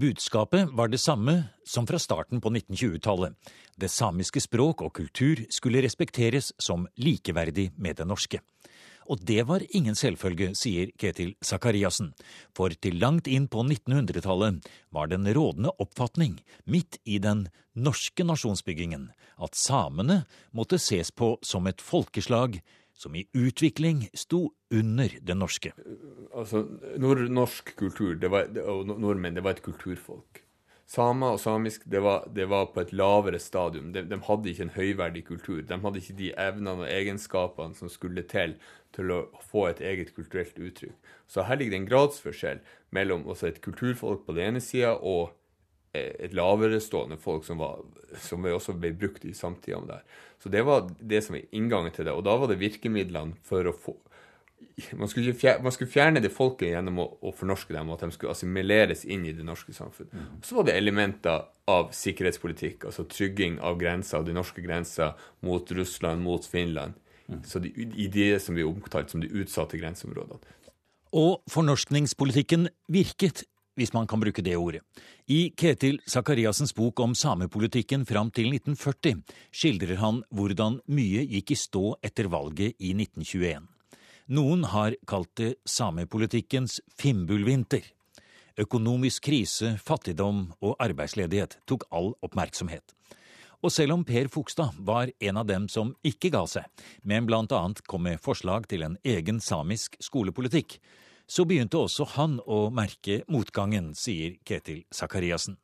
Budskapet 0.00 0.68
var 0.72 0.88
det 0.88 0.98
samme 0.98 1.42
som 1.66 1.84
fra 1.86 1.98
starten 1.98 2.40
på 2.40 2.48
1920-tallet. 2.48 3.34
Det 3.76 3.90
samiske 3.92 4.40
språk 4.40 4.80
og 4.86 4.94
kultur 4.96 5.42
skulle 5.52 5.82
respekteres 5.84 6.54
som 6.56 6.86
likeverdig 6.96 7.66
med 7.76 7.98
det 7.98 8.06
norske. 8.08 8.40
Og 9.12 9.20
det 9.28 9.42
var 9.50 9.66
ingen 9.76 9.98
selvfølge, 9.98 10.54
sier 10.56 10.88
Ketil 10.96 11.34
Sakariassen, 11.44 12.14
for 12.56 12.72
til 12.72 12.96
langt 13.02 13.28
inn 13.28 13.50
på 13.52 13.60
1900-tallet 13.66 14.64
var 14.88 15.12
den 15.12 15.28
rådende 15.36 15.74
oppfatning, 15.76 16.38
midt 16.64 16.96
i 17.04 17.18
den 17.20 17.50
norske 17.76 18.24
nasjonsbyggingen, 18.24 19.10
at 19.36 19.58
samene 19.58 20.22
måtte 20.56 20.80
ses 20.80 21.12
på 21.12 21.34
som 21.44 21.68
et 21.68 21.84
folkeslag 21.84 22.62
som 23.00 23.16
i 23.16 23.24
utvikling 23.32 24.04
sto 24.14 24.50
under 24.74 25.16
det 25.24 25.36
norske. 25.38 25.72
Altså, 26.36 26.66
Nordnorsk 27.00 27.72
kultur 27.80 28.14
det 28.20 28.30
var, 28.32 28.52
og 28.60 28.92
nordmenn 28.92 29.38
det 29.38 29.44
var 29.46 29.56
et 29.56 29.64
kulturfolk. 29.64 30.42
Samer 30.90 31.36
og 31.36 31.38
samisk 31.38 31.84
det 31.86 32.00
var, 32.02 32.24
det 32.34 32.48
var 32.50 32.72
på 32.74 32.82
et 32.82 32.92
lavere 32.92 33.38
stadium. 33.38 33.92
De, 33.94 34.02
de, 34.10 34.18
hadde 34.26 34.50
ikke 34.50 34.64
en 34.66 34.74
høyverdig 34.74 35.22
kultur. 35.28 35.60
De 35.62 35.78
hadde 35.78 36.02
ikke 36.02 36.16
de 36.18 36.32
evnene 36.34 36.82
og 36.82 36.90
egenskapene 36.90 37.78
som 37.78 37.92
skulle 37.92 38.26
til 38.26 38.56
til 38.90 39.12
å 39.14 39.20
få 39.52 39.68
et 39.68 39.80
eget 39.86 40.10
kulturelt 40.16 40.58
uttrykk. 40.58 41.12
Så 41.30 41.46
her 41.46 41.60
ligger 41.60 41.76
det 41.76 41.80
en 41.84 41.90
gradsforskjell 41.92 42.64
mellom 42.90 43.22
et 43.30 43.60
kulturfolk 43.62 44.26
på 44.26 44.34
den 44.34 44.50
ene 44.50 44.64
sida 44.64 44.96
og 44.98 45.30
et 45.92 46.34
laverestående 46.36 47.18
folk 47.18 47.44
som, 47.44 47.58
var, 47.58 47.80
som 48.22 48.44
også 48.46 48.76
ble 48.78 48.92
brukt 48.94 49.24
i 49.26 49.34
samtida 49.34 49.80
der. 49.88 50.04
Så 50.42 50.52
det 50.52 50.62
var 50.66 50.86
det 50.98 51.22
som 51.24 51.36
var 51.36 51.48
inngangen 51.56 51.92
til 51.94 52.06
det. 52.06 52.14
Og 52.14 52.22
da 52.24 52.36
var 52.38 52.50
det 52.50 52.60
virkemidlene 52.60 53.38
for 53.46 53.66
å 53.66 53.76
få 53.76 53.96
Man 55.00 55.08
skulle, 55.08 55.32
fjerne, 55.36 55.64
man 55.64 55.72
skulle 55.72 55.90
fjerne 55.92 56.20
det 56.24 56.30
folket 56.32 56.70
gjennom 56.70 56.98
å, 57.02 57.04
å, 57.20 57.32
fornorske 57.36 57.72
dem, 57.74 57.88
og 57.90 57.98
at 57.98 58.04
de 58.06 58.14
skulle 58.14 58.32
assimileres 58.32 59.02
inn 59.04 59.26
i 59.28 59.32
det 59.36 59.44
norske 59.44 59.74
samfunnet. 59.76 60.14
Og 60.38 60.46
Så 60.46 60.56
var 60.56 60.66
det 60.68 60.76
elementer 60.76 61.42
av 61.68 61.90
sikkerhetspolitikk, 61.96 62.86
altså 62.88 63.04
trygging 63.08 63.58
av 63.66 63.76
grenser, 63.80 64.24
de 64.24 64.36
norske 64.36 64.64
grenser 64.64 65.16
mot 65.44 65.72
Russland, 65.76 66.24
mot 66.24 66.46
Finland. 66.48 66.96
Mm. 67.28 67.42
Så 67.44 67.60
de, 67.60 67.72
i 67.76 68.08
det 68.12 68.38
som 68.44 68.56
blir 68.56 68.68
omtalt 68.68 69.12
som 69.12 69.24
de 69.24 69.28
utsatte 69.42 69.80
grenseområdene. 69.80 70.40
Og 71.16 71.40
fornorskningspolitikken 71.50 72.68
virket 72.92 73.44
hvis 73.78 73.92
man 73.94 74.06
kan 74.10 74.20
bruke 74.20 74.42
det 74.42 74.56
ordet. 74.56 74.82
I 75.26 75.52
Ketil 75.56 76.00
Sakariassens 76.06 76.74
bok 76.76 77.00
om 77.00 77.14
samepolitikken 77.14 78.06
fram 78.06 78.30
til 78.34 78.50
1940 78.52 79.22
skildrer 79.50 80.00
han 80.02 80.22
hvordan 80.34 80.80
mye 80.90 81.24
gikk 81.30 81.54
i 81.54 81.58
stå 81.58 81.84
etter 82.02 82.30
valget 82.32 82.76
i 82.78 82.94
1921. 82.96 83.68
Noen 84.30 84.62
har 84.70 84.94
kalt 85.10 85.32
det 85.40 85.54
samepolitikkens 85.66 86.78
fimbulvinter. 86.98 87.82
Økonomisk 88.60 89.24
krise, 89.26 89.76
fattigdom 89.82 90.50
og 90.60 90.76
arbeidsledighet 90.82 91.58
tok 91.66 91.86
all 91.90 92.12
oppmerksomhet. 92.22 92.94
Og 93.60 93.72
selv 93.74 93.92
om 93.92 94.04
Per 94.08 94.30
Fogstad 94.32 94.76
var 94.78 95.10
en 95.20 95.36
av 95.36 95.48
dem 95.48 95.66
som 95.68 95.92
ikke 96.06 96.30
ga 96.32 96.46
seg, 96.48 96.64
men 97.02 97.26
blant 97.28 97.52
annet 97.52 97.82
kom 97.88 98.06
med 98.06 98.22
forslag 98.22 98.68
til 98.70 98.86
en 98.86 98.96
egen 99.04 99.40
samisk 99.44 99.98
skolepolitikk, 100.00 100.78
så 101.30 101.46
begynte 101.46 101.78
også 101.78 102.08
han 102.16 102.38
å 102.42 102.64
merke 102.74 103.20
motgangen, 103.30 103.92
sier 103.94 104.34
Ketil 104.46 104.82
Sakariassen. 104.90 105.58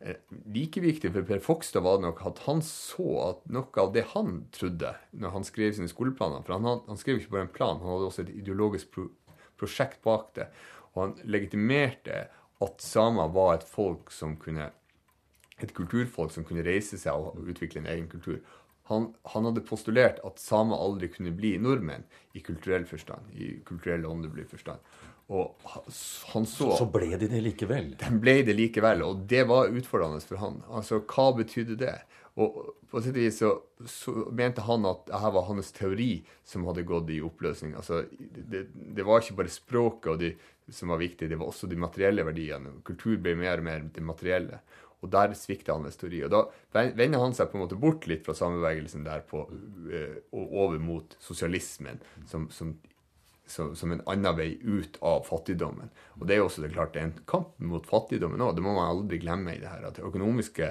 Eh, 0.00 0.18
like 0.52 0.80
viktig 0.84 1.10
for 1.14 1.26
Per 1.26 1.40
Fogstad 1.42 1.82
var 1.82 1.98
det 1.98 2.06
nok 2.06 2.20
at 2.28 2.42
han 2.44 2.60
så 2.64 3.06
at 3.24 3.44
noe 3.50 3.82
av 3.82 3.94
det 3.94 4.04
han 4.12 4.42
trodde 4.54 4.92
når 5.16 5.32
han 5.34 5.46
skrev 5.48 5.72
sine 5.74 5.88
skoleplaner 5.88 6.44
For 6.44 6.58
han, 6.58 6.82
han 6.86 7.00
skrev 7.00 7.22
ikke 7.22 7.34
bare 7.34 7.46
en 7.46 7.54
plan, 7.54 7.80
han 7.80 7.94
hadde 7.94 8.10
også 8.10 8.26
et 8.26 8.34
ideologisk 8.36 8.92
pro 8.94 9.08
prosjekt 9.58 10.04
bak 10.04 10.28
det. 10.36 10.44
Og 10.94 11.00
han 11.02 11.14
legitimerte 11.26 12.28
at 12.62 12.84
samer 12.84 13.32
var 13.34 13.56
et 13.56 13.64
folk 13.66 14.12
som 14.14 14.36
kunne 14.38 14.68
et 15.58 15.72
kulturfolk 15.74 16.30
som 16.30 16.44
kunne 16.46 16.62
reise 16.62 16.94
seg 17.00 17.18
og 17.18 17.48
utvikle 17.50 17.82
en 17.82 17.90
egen 17.90 18.06
kultur. 18.10 18.38
Han, 18.88 19.10
han 19.32 19.48
hadde 19.48 19.64
postulert 19.68 20.22
at 20.24 20.40
samer 20.40 20.80
aldri 20.80 21.10
kunne 21.12 21.34
bli 21.36 21.56
nordmenn 21.60 22.06
i 22.36 22.42
kulturell 22.44 22.86
forstand. 22.88 23.32
i 23.36 23.58
kulturell 23.68 24.06
åndelig 24.08 24.48
forstand. 24.50 24.80
Og 25.28 25.56
han 26.32 26.46
så 26.48 26.70
Så 26.78 26.86
ble 26.88 27.16
de 27.20 27.28
det 27.28 27.42
likevel? 27.44 27.90
De 28.00 28.08
ble 28.20 28.38
det 28.48 28.54
likevel, 28.56 29.02
og 29.04 29.26
det 29.28 29.44
var 29.48 29.68
utfordrende 29.68 30.24
for 30.24 30.40
han. 30.40 30.62
Altså, 30.72 31.02
hva 31.04 31.32
betydde 31.36 31.76
det? 31.82 31.96
Og 32.38 32.56
på 32.88 33.00
sett 33.02 33.16
vis 33.16 33.40
så, 33.42 33.50
så, 33.84 34.12
mente 34.32 34.62
han 34.64 34.86
at 34.88 35.08
dette 35.10 35.32
var 35.34 35.48
hans 35.48 35.72
teori 35.74 36.12
som 36.46 36.64
hadde 36.68 36.86
gått 36.88 37.10
i 37.12 37.18
oppløsning. 37.24 37.74
Altså, 37.76 38.04
det, 38.08 38.68
det 38.72 39.04
var 39.04 39.20
ikke 39.20 39.40
bare 39.42 39.52
språket 39.52 40.22
de, 40.22 40.30
som 40.72 40.94
var 40.94 41.02
viktig, 41.02 41.28
det 41.28 41.38
var 41.40 41.50
også 41.50 41.68
de 41.68 41.80
materielle 41.80 42.24
verdiene. 42.24 42.78
Kultur 42.86 43.18
ble 43.20 43.34
mer 43.36 43.60
og 43.60 43.68
mer 43.68 43.84
det 43.92 44.04
materielle. 44.04 44.62
Og 45.04 45.12
der 45.14 45.34
svikter 45.38 45.76
hans 45.78 45.98
teori. 46.00 46.24
Og 46.26 46.32
da 46.34 46.44
vender 46.98 47.22
han 47.22 47.34
seg 47.36 47.50
på 47.50 47.58
en 47.58 47.64
måte 47.64 47.78
bort 47.78 48.08
litt 48.10 48.24
fra 48.26 48.34
samebevegelsen 48.34 49.06
der 49.06 49.22
på, 49.28 49.44
øh, 49.94 50.16
og 50.34 50.54
over 50.64 50.78
mot 50.82 51.14
sosialismen, 51.22 52.02
som, 52.26 52.48
som 52.50 52.76
som, 53.48 53.76
som, 53.76 53.92
en 53.92 54.02
annen 54.04 54.36
vei 54.36 54.50
ut 54.60 54.98
av 55.00 55.22
fattigdommen. 55.24 55.88
Og 56.18 56.26
det 56.28 56.34
er 56.34 56.42
jo 56.42 56.48
også 56.50 56.64
det 56.64 56.74
klart 56.74 56.92
det 56.92 57.00
er 57.00 57.06
en 57.08 57.20
kamp 57.28 57.54
mot 57.64 57.86
fattigdommen 57.88 58.42
òg. 58.44 58.54
Det 58.58 58.64
må 58.64 58.74
man 58.76 58.90
aldri 58.90 59.20
glemme 59.22 59.54
i 59.54 59.60
det 59.62 59.70
her. 59.70 59.86
At 59.88 59.96
det 59.96 60.04
økonomiske 60.04 60.68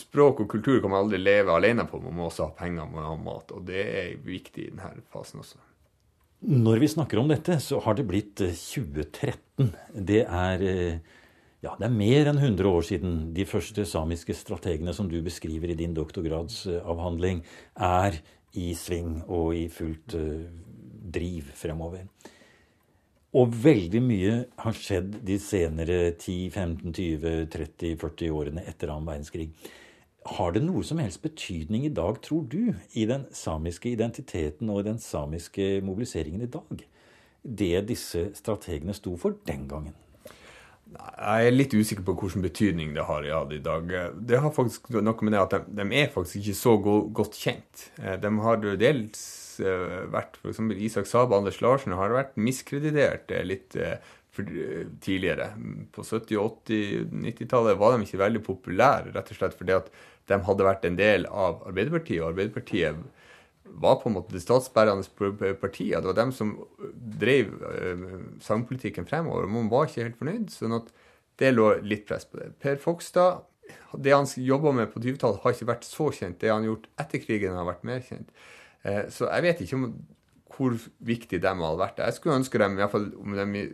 språk 0.00 0.40
og 0.44 0.48
kultur 0.48 0.80
kan 0.80 0.92
man 0.92 1.04
aldri 1.04 1.20
leve 1.20 1.52
alene 1.52 1.84
på. 1.88 2.00
Man 2.00 2.16
må 2.16 2.28
også 2.28 2.48
ha 2.48 2.56
penger, 2.56 2.86
man 2.86 2.96
må 2.96 3.08
ha 3.10 3.18
mat. 3.20 3.52
Og 3.56 3.66
det 3.68 3.82
er 3.84 4.14
viktig 4.24 4.66
i 4.66 4.72
denne 4.72 5.04
fasen 5.12 5.44
også. 5.44 5.60
Når 6.40 6.80
vi 6.80 6.88
snakker 6.88 7.20
om 7.20 7.28
dette, 7.28 7.58
så 7.60 7.82
har 7.84 7.98
det 7.98 8.06
blitt 8.08 8.40
2013. 8.40 9.66
Eh, 9.66 9.98
det 10.08 10.22
er, 10.24 10.62
eh, 10.64 11.18
ja, 11.60 11.74
det 11.76 11.90
er 11.90 11.92
mer 11.92 12.30
enn 12.30 12.38
100 12.40 12.68
år 12.70 12.84
siden 12.88 13.34
de 13.36 13.44
første 13.48 13.84
samiske 13.88 14.32
strategene 14.36 14.94
som 14.96 15.08
du 15.10 15.18
beskriver 15.24 15.72
i 15.72 15.76
din 15.76 15.94
doktorgradsavhandling, 15.96 17.42
er 17.76 18.20
i 18.56 18.74
sving 18.74 19.22
og 19.28 19.54
i 19.58 19.68
fullt 19.70 20.14
uh, 20.16 20.44
driv 21.12 21.42
fremover. 21.54 22.06
Og 23.36 23.62
veldig 23.62 24.02
mye 24.02 24.44
har 24.64 24.72
skjedd 24.74 25.20
de 25.26 25.38
senere 25.38 26.12
10-15-20-30-40 26.16 28.30
årene 28.34 28.64
etter 28.66 28.88
annen 28.90 29.06
verdenskrig. 29.06 29.50
Har 30.34 30.52
det 30.56 30.62
noe 30.64 30.82
som 30.84 30.98
helst 31.00 31.22
betydning 31.22 31.84
i 31.86 31.94
dag, 31.94 32.20
tror 32.24 32.44
du, 32.50 32.74
i 32.96 33.06
den 33.08 33.26
samiske 33.36 33.90
identiteten 33.92 34.70
og 34.72 34.80
i 34.80 34.88
den 34.90 34.98
samiske 35.00 35.80
mobiliseringen 35.86 36.42
i 36.44 36.50
dag? 36.50 36.86
Det 37.40 37.88
disse 37.88 38.30
strategene 38.36 38.92
sto 38.96 39.16
for 39.20 39.30
den 39.46 39.68
gangen? 39.70 39.94
Jeg 40.90 41.46
er 41.46 41.54
litt 41.54 41.74
usikker 41.76 42.02
på 42.06 42.16
hvilken 42.18 42.42
betydning 42.42 42.94
det 42.96 43.04
har 43.06 43.26
ja, 43.26 43.44
i 43.54 43.60
dag. 43.62 43.92
Det 44.26 44.40
har 44.42 44.54
faktisk 44.54 44.88
noe 44.96 45.26
med 45.26 45.36
det 45.36 45.42
at 45.42 45.52
de, 45.54 45.60
de 45.78 46.00
er 46.00 46.10
faktisk 46.10 46.40
ikke 46.40 46.58
så 46.58 46.76
go 46.82 46.96
godt 47.14 47.38
kjent. 47.38 47.84
Eh, 48.02 48.16
de 48.20 48.32
har 48.46 48.64
dels 48.80 49.26
vært, 49.60 50.40
vært 50.40 50.40
F.eks. 50.40 50.62
Isak 50.80 51.06
Saab 51.10 51.34
og 51.34 51.42
Anders 51.42 51.60
Larsen 51.60 51.94
har 51.98 52.14
vært 52.16 52.38
miskreditert 52.40 53.30
litt 53.46 53.76
tidligere. 55.04 55.50
På 55.92 56.02
70-, 56.02 56.38
80-, 56.38 57.08
90-tallet 57.10 57.78
var 57.78 57.96
de 57.96 58.06
ikke 58.06 58.22
veldig 58.22 58.42
populære, 58.46 59.14
rett 59.14 59.32
og 59.32 59.38
slett 59.38 59.56
fordi 59.58 59.76
at 59.76 59.90
de 60.30 60.38
hadde 60.46 60.66
vært 60.66 60.86
en 60.86 60.98
del 60.98 61.26
av 61.26 61.64
Arbeiderpartiet. 61.68 62.22
og 62.22 62.32
Arbeiderpartiet 62.32 63.00
var 63.82 64.00
på 64.00 64.10
en 64.10 64.16
måte 64.16 64.34
det 64.34 64.42
statsbærende 64.44 65.54
partiet. 65.60 66.00
Det 66.00 66.10
var 66.10 66.18
dem 66.18 66.32
som 66.34 66.54
drev 67.20 67.52
uh, 67.60 68.18
sangpolitikken 68.44 69.08
fremover. 69.08 69.48
Man 69.50 69.70
var 69.72 69.88
ikke 69.88 70.06
helt 70.08 70.18
fornøyd. 70.20 70.50
sånn 70.54 70.78
at 70.80 70.90
det 71.40 71.54
lå 71.54 71.72
litt 71.86 72.06
press 72.08 72.26
på 72.28 72.40
det. 72.40 72.50
Per 72.60 72.80
Fogstad, 72.82 73.44
det 73.96 74.12
han 74.12 74.28
jobba 74.36 74.74
med 74.76 74.90
på 74.92 75.00
20-tallet, 75.00 75.40
har 75.42 75.54
ikke 75.56 75.70
vært 75.70 75.86
så 75.88 76.10
kjent. 76.14 76.40
Det 76.40 76.50
han 76.52 76.64
har 76.64 76.72
gjort 76.72 76.88
etter 77.00 77.22
krigen, 77.22 77.56
har 77.56 77.68
vært 77.68 77.86
mer 77.88 78.02
kjent. 78.06 78.32
Uh, 78.84 79.04
så 79.12 79.30
jeg 79.30 79.46
vet 79.46 79.62
ikke 79.64 79.80
om 79.80 79.90
hvor 80.50 80.74
viktig 80.98 81.40
de 81.42 81.50
hadde 81.50 81.78
vært. 81.80 82.02
Jeg 82.02 82.16
skulle 82.16 82.38
ønske 82.40 82.60
dem, 82.60 82.76
i 82.76 82.82
hvert 82.82 82.94
fall 82.94 83.06
de 83.10 83.64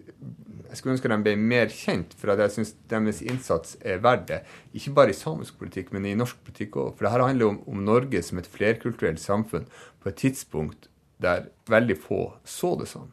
jeg 0.67 0.81
skulle 0.81 0.97
ønske 0.97 1.11
dem 1.11 1.25
ble 1.25 1.35
mer 1.39 1.71
kjent, 1.73 2.15
for 2.19 2.33
at 2.33 2.43
jeg 2.43 2.55
syns 2.57 2.73
deres 2.91 3.23
innsats 3.25 3.77
er 3.87 4.03
verdt 4.05 4.27
det. 4.31 4.41
Ikke 4.77 4.95
bare 4.97 5.15
i 5.15 5.17
samisk 5.17 5.59
politikk, 5.61 5.93
men 5.95 6.09
i 6.09 6.17
norsk 6.19 6.41
politikk 6.45 6.79
òg. 6.83 6.95
For 6.97 7.07
det 7.07 7.13
her 7.15 7.25
handler 7.25 7.53
om, 7.53 7.61
om 7.71 7.85
Norge 7.87 8.23
som 8.27 8.41
et 8.43 8.51
flerkulturelt 8.51 9.23
samfunn 9.23 9.69
på 10.03 10.11
et 10.11 10.19
tidspunkt 10.21 10.91
der 11.23 11.49
veldig 11.71 11.97
få 12.03 12.21
så 12.45 12.75
det 12.81 12.91
sånn. 12.91 13.13